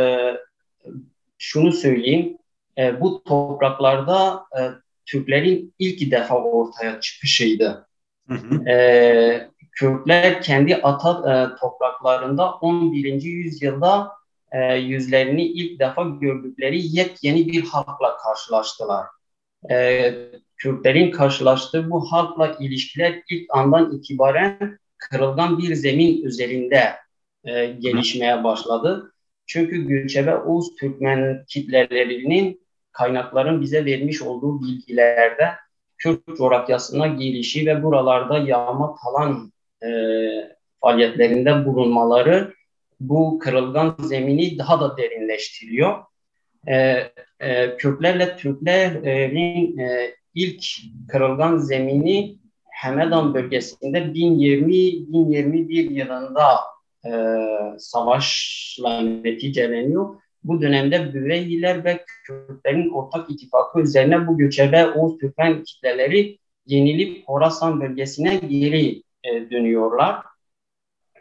şunu 1.38 1.72
söyleyeyim, 1.72 2.38
e, 2.78 3.00
bu 3.00 3.24
topraklarda 3.24 4.44
e, 4.58 4.60
Türklerin 5.06 5.74
ilk 5.78 6.10
defa 6.10 6.42
ortaya 6.42 7.00
çıkışıydı. 7.00 7.88
Hı 8.28 8.34
hı. 8.34 8.68
E, 8.70 9.50
Kürtler 9.78 10.42
kendi 10.42 10.76
ata 10.76 11.10
e, 11.10 11.60
topraklarında 11.60 12.52
11. 12.52 13.22
yüzyılda 13.22 14.12
e, 14.52 14.74
yüzlerini 14.74 15.44
ilk 15.44 15.80
defa 15.80 16.02
gördükleri 16.02 16.96
yepyeni 16.96 17.48
bir 17.48 17.62
halkla 17.64 18.16
karşılaştılar. 18.16 19.06
E, 19.70 20.14
Kürtlerin 20.56 21.10
karşılaştığı 21.10 21.90
bu 21.90 22.12
halkla 22.12 22.56
ilişkiler 22.60 23.22
ilk 23.30 23.46
andan 23.50 23.92
itibaren 23.92 24.78
kırılgan 24.96 25.58
bir 25.58 25.74
zemin 25.74 26.22
üzerinde 26.22 26.94
e, 27.44 27.66
gelişmeye 27.66 28.44
başladı. 28.44 29.12
Çünkü 29.46 29.86
göçebe 29.88 30.36
Oğuz 30.36 30.76
Türkmen 30.76 31.44
kitlelerinin 31.48 32.60
kaynakların 32.92 33.60
bize 33.60 33.84
vermiş 33.84 34.22
olduğu 34.22 34.62
bilgilerde 34.62 35.50
Kürt 35.98 36.36
coğrafyasına 36.36 37.06
gelişi 37.06 37.66
ve 37.66 37.82
buralarda 37.82 38.38
yağma 38.38 38.94
talan 39.04 39.52
e, 39.84 39.88
faaliyetlerinde 40.80 41.66
bulunmaları 41.66 42.54
bu 43.00 43.38
kırılgan 43.38 43.96
zemini 43.98 44.58
daha 44.58 44.80
da 44.80 44.96
derinleştiriyor. 44.96 45.98
E, 46.68 47.04
e, 47.40 47.76
Kürtlerle 47.76 48.36
Türklerin 48.36 49.78
e, 49.78 50.14
ilk 50.34 50.64
kırılgan 51.08 51.56
zemini 51.56 52.38
Hemedan 52.64 53.34
bölgesinde 53.34 53.98
1020-1021 53.98 55.92
yılında 55.92 56.44
e, 57.06 57.12
savaşla 57.78 59.00
neticeleniyor. 59.00 60.16
Bu 60.44 60.62
dönemde 60.62 61.14
Büveyliler 61.14 61.84
ve 61.84 62.04
Kürtlerin 62.26 62.90
ortak 62.90 63.30
ittifakı 63.30 63.80
üzerine 63.80 64.26
bu 64.26 64.38
göçebe 64.38 64.86
Oğuz 64.86 65.18
Türkmen 65.18 65.62
kitleleri 65.62 66.38
yenilip 66.66 67.28
Horasan 67.28 67.80
bölgesine 67.80 68.36
geri 68.36 69.02
e, 69.32 69.50
dönüyorlar. 69.50 70.22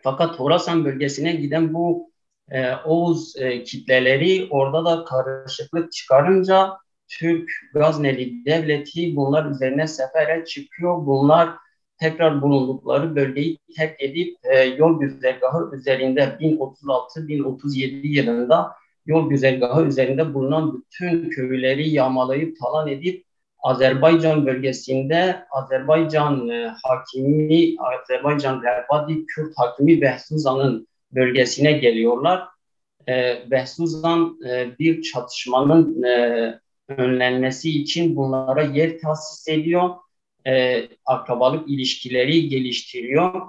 Fakat 0.04 0.40
Horasan 0.40 0.86
bölgesine 0.86 1.32
giden 1.34 1.74
bu 1.74 2.12
e, 2.52 2.76
Oğuz 2.76 3.36
e, 3.38 3.64
kitleleri 3.64 4.48
orada 4.50 4.86
da 4.86 5.04
karışıklık 5.04 5.92
çıkarınca 5.92 6.78
Türk 7.08 7.50
Gazneli 7.74 8.46
devleti 8.46 9.16
bunlar 9.16 9.52
üzerine 9.52 9.88
sefere 9.88 10.46
çıkıyor. 10.46 11.06
Bunlar 11.06 11.50
tekrar 12.00 12.42
bulundukları 12.42 13.16
bölgeyi 13.16 13.58
terk 13.76 14.02
edip 14.02 14.38
e, 14.44 14.60
yol 14.64 15.00
güzergahı 15.00 15.76
üzerinde 15.76 16.22
1036-1037 16.22 18.08
yılında 18.08 18.72
yol 19.06 19.30
güzergahı 19.30 19.86
üzerinde 19.86 20.34
bulunan 20.34 20.74
bütün 20.74 21.30
köyleri 21.30 21.90
yağmalayıp 21.90 22.60
talan 22.60 22.88
edip 22.88 23.27
Azerbaycan 23.68 24.46
bölgesinde 24.46 25.46
Azerbaycan 25.52 26.50
e, 26.50 26.74
hakimi, 26.84 27.76
Azerbaycan 27.80 28.62
Rebadi 28.64 29.26
Kürt 29.26 29.54
hakimi 29.58 30.02
Behsuzan'ın 30.02 30.88
bölgesine 31.12 31.72
geliyorlar. 31.72 32.44
E, 33.08 33.44
Behsuzan 33.52 34.40
e, 34.50 34.78
bir 34.80 35.02
çatışmanın 35.02 36.04
e, 36.04 36.60
önlenmesi 36.88 37.82
için 37.82 38.16
bunlara 38.16 38.62
yer 38.62 39.00
tahsis 39.00 39.48
ediyor 39.48 39.90
e, 40.48 40.84
akrabalık 41.06 41.70
ilişkileri 41.70 42.50
geliştiriyor. 42.50 43.42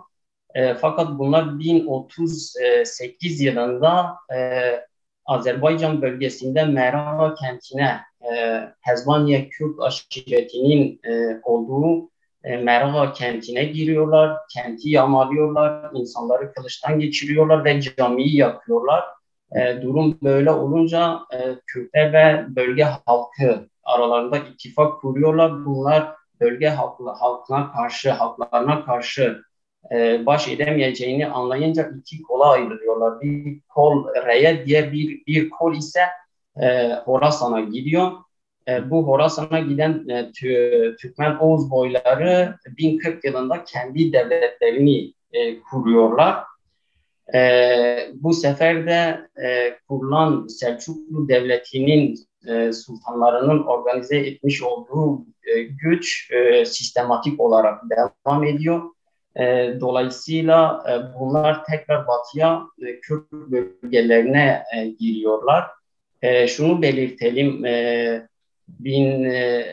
Fakat 0.81 1.19
bunlar 1.19 1.59
1038 1.59 3.41
yılında 3.41 4.17
Azerbaycan 5.29 6.03
bölgesinde 6.03 6.65
Merava 6.65 7.35
kentine 7.35 8.01
e, 8.33 8.61
Hezvaniye 8.81 9.49
Kürt 9.49 9.81
aşiretinin 9.81 11.01
e, 11.05 11.41
olduğu 11.43 12.11
e, 12.45 12.57
Merava 12.57 13.13
kentine 13.13 13.65
giriyorlar, 13.65 14.37
kenti 14.55 14.91
yağmalıyorlar, 14.91 15.91
insanları 15.95 16.53
kılıçtan 16.53 16.99
geçiriyorlar 16.99 17.65
ve 17.65 17.81
camiyi 17.81 18.37
yakıyorlar. 18.37 19.05
E, 19.57 19.83
durum 19.83 20.19
böyle 20.23 20.51
olunca 20.51 21.21
e, 21.33 21.39
Kürtler 21.67 22.13
ve 22.13 22.57
bölge 22.57 22.85
halkı 23.07 23.69
aralarında 23.85 24.39
ittifak 24.39 25.01
kuruyorlar. 25.01 25.65
Bunlar 25.67 26.15
bölge 26.41 26.69
halkı, 26.69 27.11
halkına 27.11 27.73
karşı, 27.73 28.11
halklarına 28.11 28.85
karşı 28.85 29.43
e, 29.93 30.27
baş 30.27 30.49
edemeyeceğini 30.49 31.27
anlayınca 31.27 31.91
iki 32.01 32.23
kola 32.23 32.51
ayrılıyorlar. 32.51 33.21
Bir 33.21 33.61
kol 33.69 34.07
R'ye, 34.27 34.67
diğer 34.67 34.93
bir, 34.93 35.27
bir 35.27 35.51
kol 35.51 35.75
ise 35.75 36.01
e, 36.63 36.93
Horasan'a 37.05 37.61
gidiyor. 37.61 38.13
E, 38.69 38.91
bu 38.91 39.07
Horasan'a 39.07 39.61
giden 39.61 40.09
e, 40.09 40.33
Türkmen 40.97 41.37
Oğuz 41.37 41.71
boyları 41.71 42.55
1040 42.79 43.25
yılında 43.25 43.65
kendi 43.65 44.13
devletlerini 44.13 45.13
e, 45.33 45.61
kuruyorlar. 45.61 46.45
E, 47.35 48.11
bu 48.15 48.33
sefer 48.33 48.87
de 48.87 49.21
e, 49.43 49.79
kurulan 49.89 50.47
Selçuklu 50.47 51.29
Devleti'nin 51.29 52.15
e, 52.47 52.73
sultanlarının 52.73 53.65
organize 53.65 54.17
etmiş 54.17 54.63
olduğu 54.63 55.27
e, 55.43 55.63
güç 55.63 56.31
e, 56.33 56.65
sistematik 56.65 57.41
olarak 57.41 57.83
devam 57.91 58.45
ediyor. 58.45 58.83
E, 59.39 59.75
dolayısıyla 59.81 60.85
e, 60.89 61.21
bunlar 61.21 61.65
tekrar 61.65 62.07
batıya 62.07 62.63
e, 62.87 63.01
Kürt 63.01 63.33
bölgelerine 63.33 64.63
e, 64.77 64.89
giriyorlar. 64.89 65.65
E, 66.23 66.47
şunu 66.47 66.83
belirtelim, 66.83 67.65
e, 67.65 68.29
bin 68.69 69.25
e, 69.25 69.67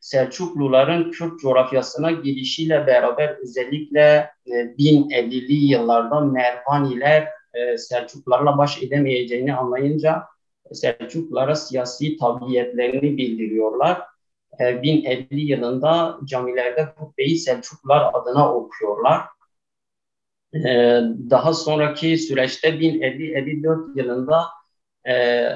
Selçukluların 0.00 1.10
Kürt 1.10 1.40
coğrafyasına 1.40 2.10
girişiyle 2.10 2.86
beraber 2.86 3.28
özellikle 3.42 4.30
e, 4.46 4.50
1050'li 4.52 5.54
yıllarda 5.54 6.20
Mervaniler 6.20 7.28
e, 7.54 7.78
Selçuklularla 7.78 8.58
baş 8.58 8.82
edemeyeceğini 8.82 9.54
anlayınca 9.54 10.24
Selçuklulara 10.72 11.54
siyasi 11.54 12.16
tabiyetlerini 12.16 13.16
bildiriyorlar. 13.16 14.02
1050 14.58 15.26
e, 15.30 15.36
yılında 15.36 16.18
camilerde 16.24 16.88
hutbeyi 16.96 17.38
Selçuklular 17.38 18.10
adına 18.14 18.54
okuyorlar. 18.54 19.20
E, 20.54 21.00
daha 21.30 21.54
sonraki 21.54 22.18
süreçte 22.18 22.68
1050-54 22.68 23.98
yılında 23.98 24.44
e, 25.08 25.46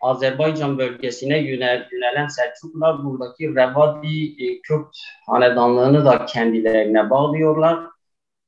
Azerbaycan 0.00 0.78
bölgesine 0.78 1.38
yönel, 1.38 1.88
yönelen 1.92 2.28
Selçuklular 2.28 3.04
buradaki 3.04 3.48
Revadi 3.48 4.44
e, 4.44 4.60
Kürt 4.60 4.96
hanedanlığını 5.26 6.04
da 6.04 6.26
kendilerine 6.26 7.10
bağlıyorlar. 7.10 7.86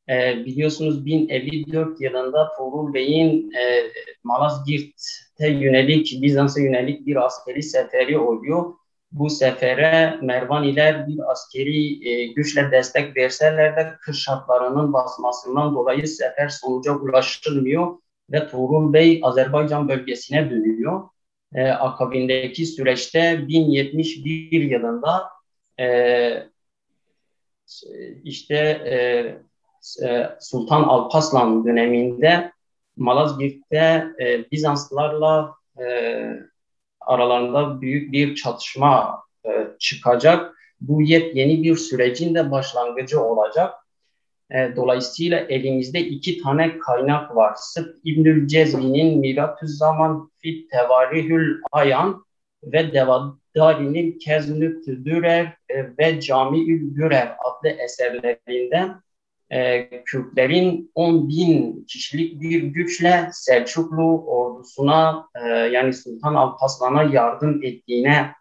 E, 0.09 0.45
biliyorsunuz 0.45 1.07
1054 1.07 2.01
yılında 2.01 2.53
Tuğrul 2.59 2.95
Bey'in 2.95 3.53
e, 3.53 3.83
Malazgirt'e 4.25 5.49
yönelik, 5.49 6.23
Bizans'a 6.23 6.61
yönelik 6.61 7.07
bir 7.07 7.27
askeri 7.27 7.63
seferi 7.63 8.19
oluyor. 8.19 8.75
Bu 9.12 9.31
sefere 9.31 10.19
Mervaniler 10.23 11.09
bir 11.09 11.31
askeri 11.31 12.09
e, 12.09 12.27
güçle 12.27 12.71
destek 12.71 13.16
verseler 13.16 13.77
de 13.77 13.95
kış 14.01 14.25
şartlarının 14.25 14.92
basmasından 14.92 15.75
dolayı 15.75 16.09
sefer 16.09 16.49
sonuca 16.49 16.92
ulaşılmıyor 16.92 17.97
ve 18.31 18.49
Tuğrul 18.49 18.92
Bey 18.92 19.21
Azerbaycan 19.23 19.88
bölgesine 19.88 20.51
dönüyor. 20.51 21.09
E, 21.55 21.69
akabindeki 21.69 22.66
süreçte 22.66 23.49
1071 23.49 24.62
yılında 24.62 25.23
e, 25.81 26.49
işte 28.25 28.57
e, 28.87 28.97
e, 30.07 30.31
Sultan 30.40 30.83
Alpaslan 30.83 31.64
döneminde 31.64 32.53
Malazgirt'te 32.97 34.07
e, 34.21 34.51
Bizanslılarla 34.51 35.55
e, 35.81 35.87
aralarında 37.07 37.81
büyük 37.81 38.12
bir 38.12 38.35
çatışma 38.35 39.23
e, 39.47 39.51
çıkacak. 39.79 40.57
Bu 40.81 41.03
yepyeni 41.03 41.62
bir 41.62 41.77
sürecin 41.77 42.35
de 42.35 42.51
başlangıcı 42.51 43.21
olacak. 43.21 43.75
E, 44.51 44.77
dolayısıyla 44.77 45.38
elimizde 45.38 46.01
iki 46.01 46.42
tane 46.42 46.79
kaynak 46.79 47.37
var. 47.37 47.55
Sırf 47.57 47.97
İbnül 48.05 48.49
Cezvi'nin 48.49 49.19
Miratüz 49.19 49.79
Zaman 49.79 50.31
Fit 50.38 50.71
Tevarihül 50.71 51.62
Ayan 51.73 52.25
ve 52.62 52.92
Devadari'nin 52.92 54.19
Keznüt 54.19 54.87
Dürer 54.87 55.57
e, 55.69 55.97
ve 55.99 56.21
Camiül 56.21 56.95
Dürer 56.95 57.37
adlı 57.45 57.69
eserlerinde 57.69 58.90
e, 59.51 59.89
Kürtlerin 60.05 60.91
10 60.95 61.29
bin 61.29 61.85
kişilik 61.85 62.41
bir 62.41 62.63
güçle 62.63 63.29
Selçuklu 63.33 64.25
ordusuna 64.27 65.29
e, 65.45 65.49
yani 65.49 65.93
Sultan 65.93 66.35
Alparslan'a 66.35 67.03
yardım 67.03 67.65
ettiğine 67.65 68.33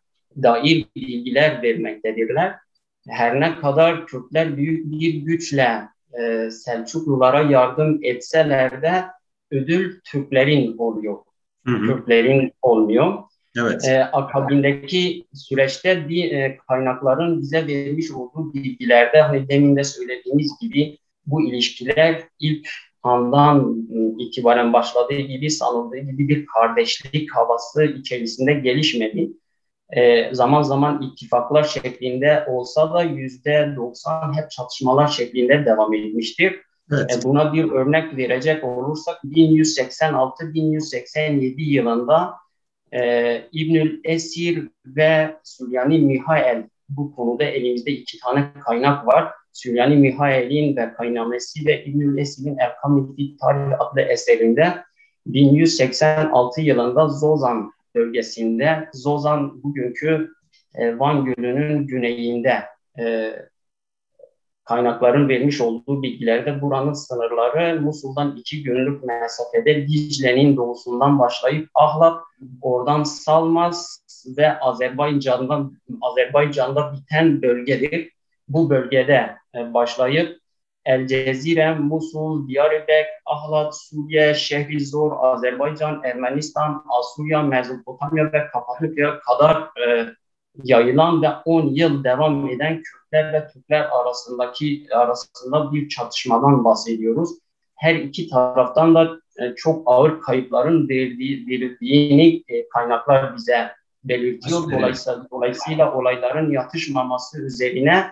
dair 0.43 0.85
bilgiler 0.95 1.63
vermektedirler. 1.63 2.55
Her 3.07 3.39
ne 3.39 3.55
kadar 3.55 4.07
Kürtler 4.07 4.57
büyük 4.57 4.91
bir 4.91 5.13
güçle 5.13 5.81
e, 6.19 6.51
Selçuklulara 6.51 7.41
yardım 7.41 7.99
etseler 8.03 8.81
de 8.81 9.03
ödül 9.51 9.99
Türklerin 10.03 10.77
oluyor. 10.77 11.17
Hı 11.65 11.71
hı. 11.71 11.87
Türklerin 11.87 12.53
olmuyor. 12.61 13.23
Evet. 13.57 13.87
E, 13.87 14.03
akabindeki 14.03 15.25
süreçte 15.33 16.09
bir 16.09 16.31
e, 16.31 16.57
kaynakların 16.67 17.41
bize 17.41 17.67
vermiş 17.67 18.11
olduğu 18.11 18.53
bilgilerde 18.53 19.21
hani 19.21 19.49
demin 19.49 19.75
de 19.75 19.83
söylediğimiz 19.83 20.51
gibi 20.61 20.97
bu 21.25 21.47
ilişkiler 21.47 22.21
ilk 22.39 22.69
andan 23.03 23.87
itibaren 24.19 24.73
başladığı 24.73 25.19
gibi 25.19 25.49
sanıldığı 25.49 25.97
gibi 25.97 26.29
bir 26.29 26.45
kardeşlik 26.45 27.35
havası 27.35 27.83
içerisinde 27.83 28.53
gelişmedi 28.53 29.29
e, 29.89 30.35
zaman 30.35 30.61
zaman 30.61 31.01
ittifaklar 31.01 31.63
şeklinde 31.63 32.45
olsa 32.47 32.93
da 32.93 33.03
yüzde 33.03 33.73
90 33.75 34.37
hep 34.37 34.51
çatışmalar 34.51 35.07
şeklinde 35.07 35.65
devam 35.65 35.93
etmiştir. 35.93 36.61
Evet. 36.91 37.19
E, 37.19 37.23
buna 37.23 37.53
bir 37.53 37.71
örnek 37.71 38.17
verecek 38.17 38.63
olursak 38.63 39.23
1186-1187 39.23 41.61
yılında 41.61 42.33
e, 42.95 43.41
İbnül 43.51 44.01
Esir 44.03 44.67
ve 44.85 45.35
Süryani 45.43 45.99
Mihail 45.99 46.63
bu 46.89 47.15
konuda 47.15 47.43
elimizde 47.43 47.91
iki 47.91 48.19
tane 48.19 48.45
kaynak 48.65 49.07
var. 49.07 49.31
Süryani 49.53 49.95
Mihail'in 49.95 50.75
ve 50.75 50.93
kaynamesi 50.93 51.65
ve 51.65 51.85
İbnül 51.85 52.17
Esir'in 52.17 52.57
Erkam-ı 52.57 53.15
Tarih 53.41 53.81
adlı 53.81 54.01
eserinde 54.01 54.73
1186 55.25 56.61
yılında 56.61 57.07
Zozan 57.07 57.71
bölgesinde 57.95 58.89
Zozan 58.93 59.63
bugünkü 59.63 60.29
e, 60.75 60.99
Van 60.99 61.25
Gölü'nün 61.25 61.87
güneyinde 61.87 62.63
e, 62.99 63.35
kaynakların 64.65 65.29
vermiş 65.29 65.61
olduğu 65.61 66.03
bilgilerde 66.03 66.61
buranın 66.61 66.93
sınırları 66.93 67.81
Musul'dan 67.81 68.35
iki 68.37 68.63
günlük 68.63 69.03
mesafede 69.03 69.87
Dicle'nin 69.87 70.57
doğusundan 70.57 71.19
başlayıp 71.19 71.69
Ahlat, 71.75 72.21
oradan 72.61 73.03
Salmaz 73.03 74.05
ve 74.37 74.59
Azerbaycan'dan 74.59 75.77
Azerbaycan'da 76.01 76.93
biten 76.93 77.41
bölgedir. 77.41 78.11
Bu 78.47 78.69
bölgede 78.69 79.35
e, 79.55 79.73
başlayıp 79.73 80.39
El 80.85 81.07
Cezire, 81.07 81.73
Musul, 81.73 82.47
Diyarbek, 82.47 83.05
Ahlat, 83.25 83.77
Suriye, 83.77 84.33
Şehrizor, 84.33 85.11
Azerbaycan, 85.19 86.01
Ermenistan, 86.03 86.83
Asuriya, 86.89 87.41
Mezopotamya 87.41 88.33
ve 88.33 88.47
Kapadokya 88.47 89.19
kadar 89.19 89.69
e, 89.87 90.07
yayılan 90.63 91.21
ve 91.21 91.29
10 91.45 91.67
yıl 91.67 92.03
devam 92.03 92.49
eden 92.49 92.81
Kürtler 92.81 93.04
ve 93.23 93.47
Türkler 93.53 93.89
arasındaki 93.91 94.87
arasında 94.93 95.73
bir 95.73 95.89
çatışmadan 95.89 96.65
bahsediyoruz. 96.65 97.29
Her 97.75 97.95
iki 97.95 98.29
taraftan 98.29 98.95
da 98.95 99.19
e, 99.39 99.55
çok 99.55 99.83
ağır 99.85 100.21
kayıpların 100.21 100.89
verildiği, 100.89 101.47
verildiğini 101.47 102.43
e, 102.47 102.69
kaynaklar 102.69 103.35
bize 103.35 103.71
belirtiyor. 104.03 104.71
Dolayısıyla, 104.71 105.27
dolayısıyla 105.31 105.93
olayların 105.93 106.51
yatışmaması 106.51 107.41
üzerine 107.41 108.05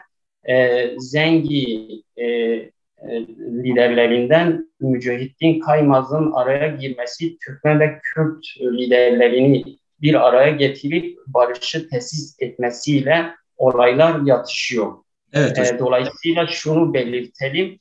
e, 0.44 0.90
Zengi 1.00 1.90
e, 2.18 2.26
e, 2.26 3.28
liderlerinden 3.64 4.72
Mücahittin 4.80 5.60
Kaymaz'ın 5.60 6.32
araya 6.32 6.68
girmesi 6.68 7.38
Türkmen 7.38 7.80
ve 7.80 8.00
Kürt 8.04 8.46
liderlerini 8.62 9.64
bir 10.02 10.28
araya 10.28 10.52
getirip 10.52 11.18
barışı 11.28 11.90
tesis 11.90 12.36
etmesiyle 12.40 13.36
olaylar 13.58 14.22
yatışıyor. 14.22 14.94
Evet, 15.34 15.58
e, 15.60 15.80
dolayısıyla 15.80 16.48
şunu 16.48 16.94
belirtelim. 16.94 17.80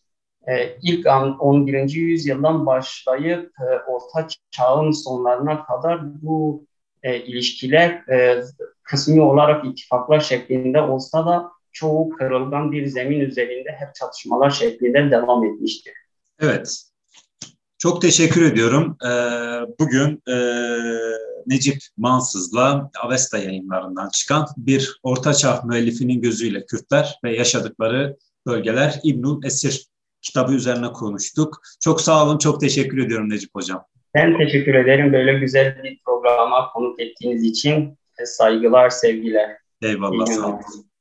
e, 0.48 0.76
ilk 0.82 1.06
11. 1.40 1.94
yüzyıldan 1.94 2.66
başlayıp 2.66 3.52
e, 3.60 3.90
Orta 3.90 4.26
Çağ'ın 4.50 4.90
sonlarına 4.90 5.64
kadar 5.64 6.22
bu 6.22 6.66
e, 7.02 7.16
ilişkiler 7.16 7.90
e, 7.90 8.42
kısmi 8.82 9.20
olarak 9.20 9.64
ittifaklar 9.64 10.20
şeklinde 10.20 10.80
olsa 10.80 11.26
da 11.26 11.50
çoğu 11.72 12.10
kırılgan 12.10 12.72
bir 12.72 12.86
zemin 12.86 13.20
üzerinde 13.20 13.70
hep 13.72 13.94
çatışmalar 13.94 14.50
şeklinde 14.50 15.10
devam 15.10 15.44
etmiştir. 15.44 15.92
Evet. 16.40 16.82
Çok 17.78 18.02
teşekkür 18.02 18.52
ediyorum. 18.52 18.96
Ee, 19.04 19.08
bugün 19.80 20.22
e, 20.28 20.36
Necip 21.46 21.78
Mansız'la 21.96 22.90
Avesta 23.04 23.38
yayınlarından 23.38 24.08
çıkan 24.08 24.46
bir 24.56 25.00
ortaçağ 25.02 25.62
müellifinin 25.64 26.20
gözüyle 26.20 26.66
Kürtler 26.66 27.18
ve 27.24 27.36
yaşadıkları 27.36 28.16
bölgeler 28.46 29.00
İbnül 29.02 29.44
Esir 29.44 29.86
kitabı 30.22 30.52
üzerine 30.52 30.92
konuştuk. 30.92 31.60
Çok 31.80 32.00
sağ 32.00 32.26
olun, 32.26 32.38
çok 32.38 32.60
teşekkür 32.60 32.98
ediyorum 32.98 33.30
Necip 33.30 33.50
Hocam. 33.54 33.84
Ben 34.14 34.38
teşekkür 34.38 34.74
ederim 34.74 35.12
böyle 35.12 35.38
güzel 35.38 35.82
bir 35.82 36.00
programa 36.04 36.72
konuk 36.72 37.00
ettiğiniz 37.00 37.44
için. 37.44 37.98
Saygılar, 38.24 38.90
sevgiler. 38.90 39.56
Eyvallah, 39.82 40.26
sağ 40.26 40.46
olun. 40.46 40.91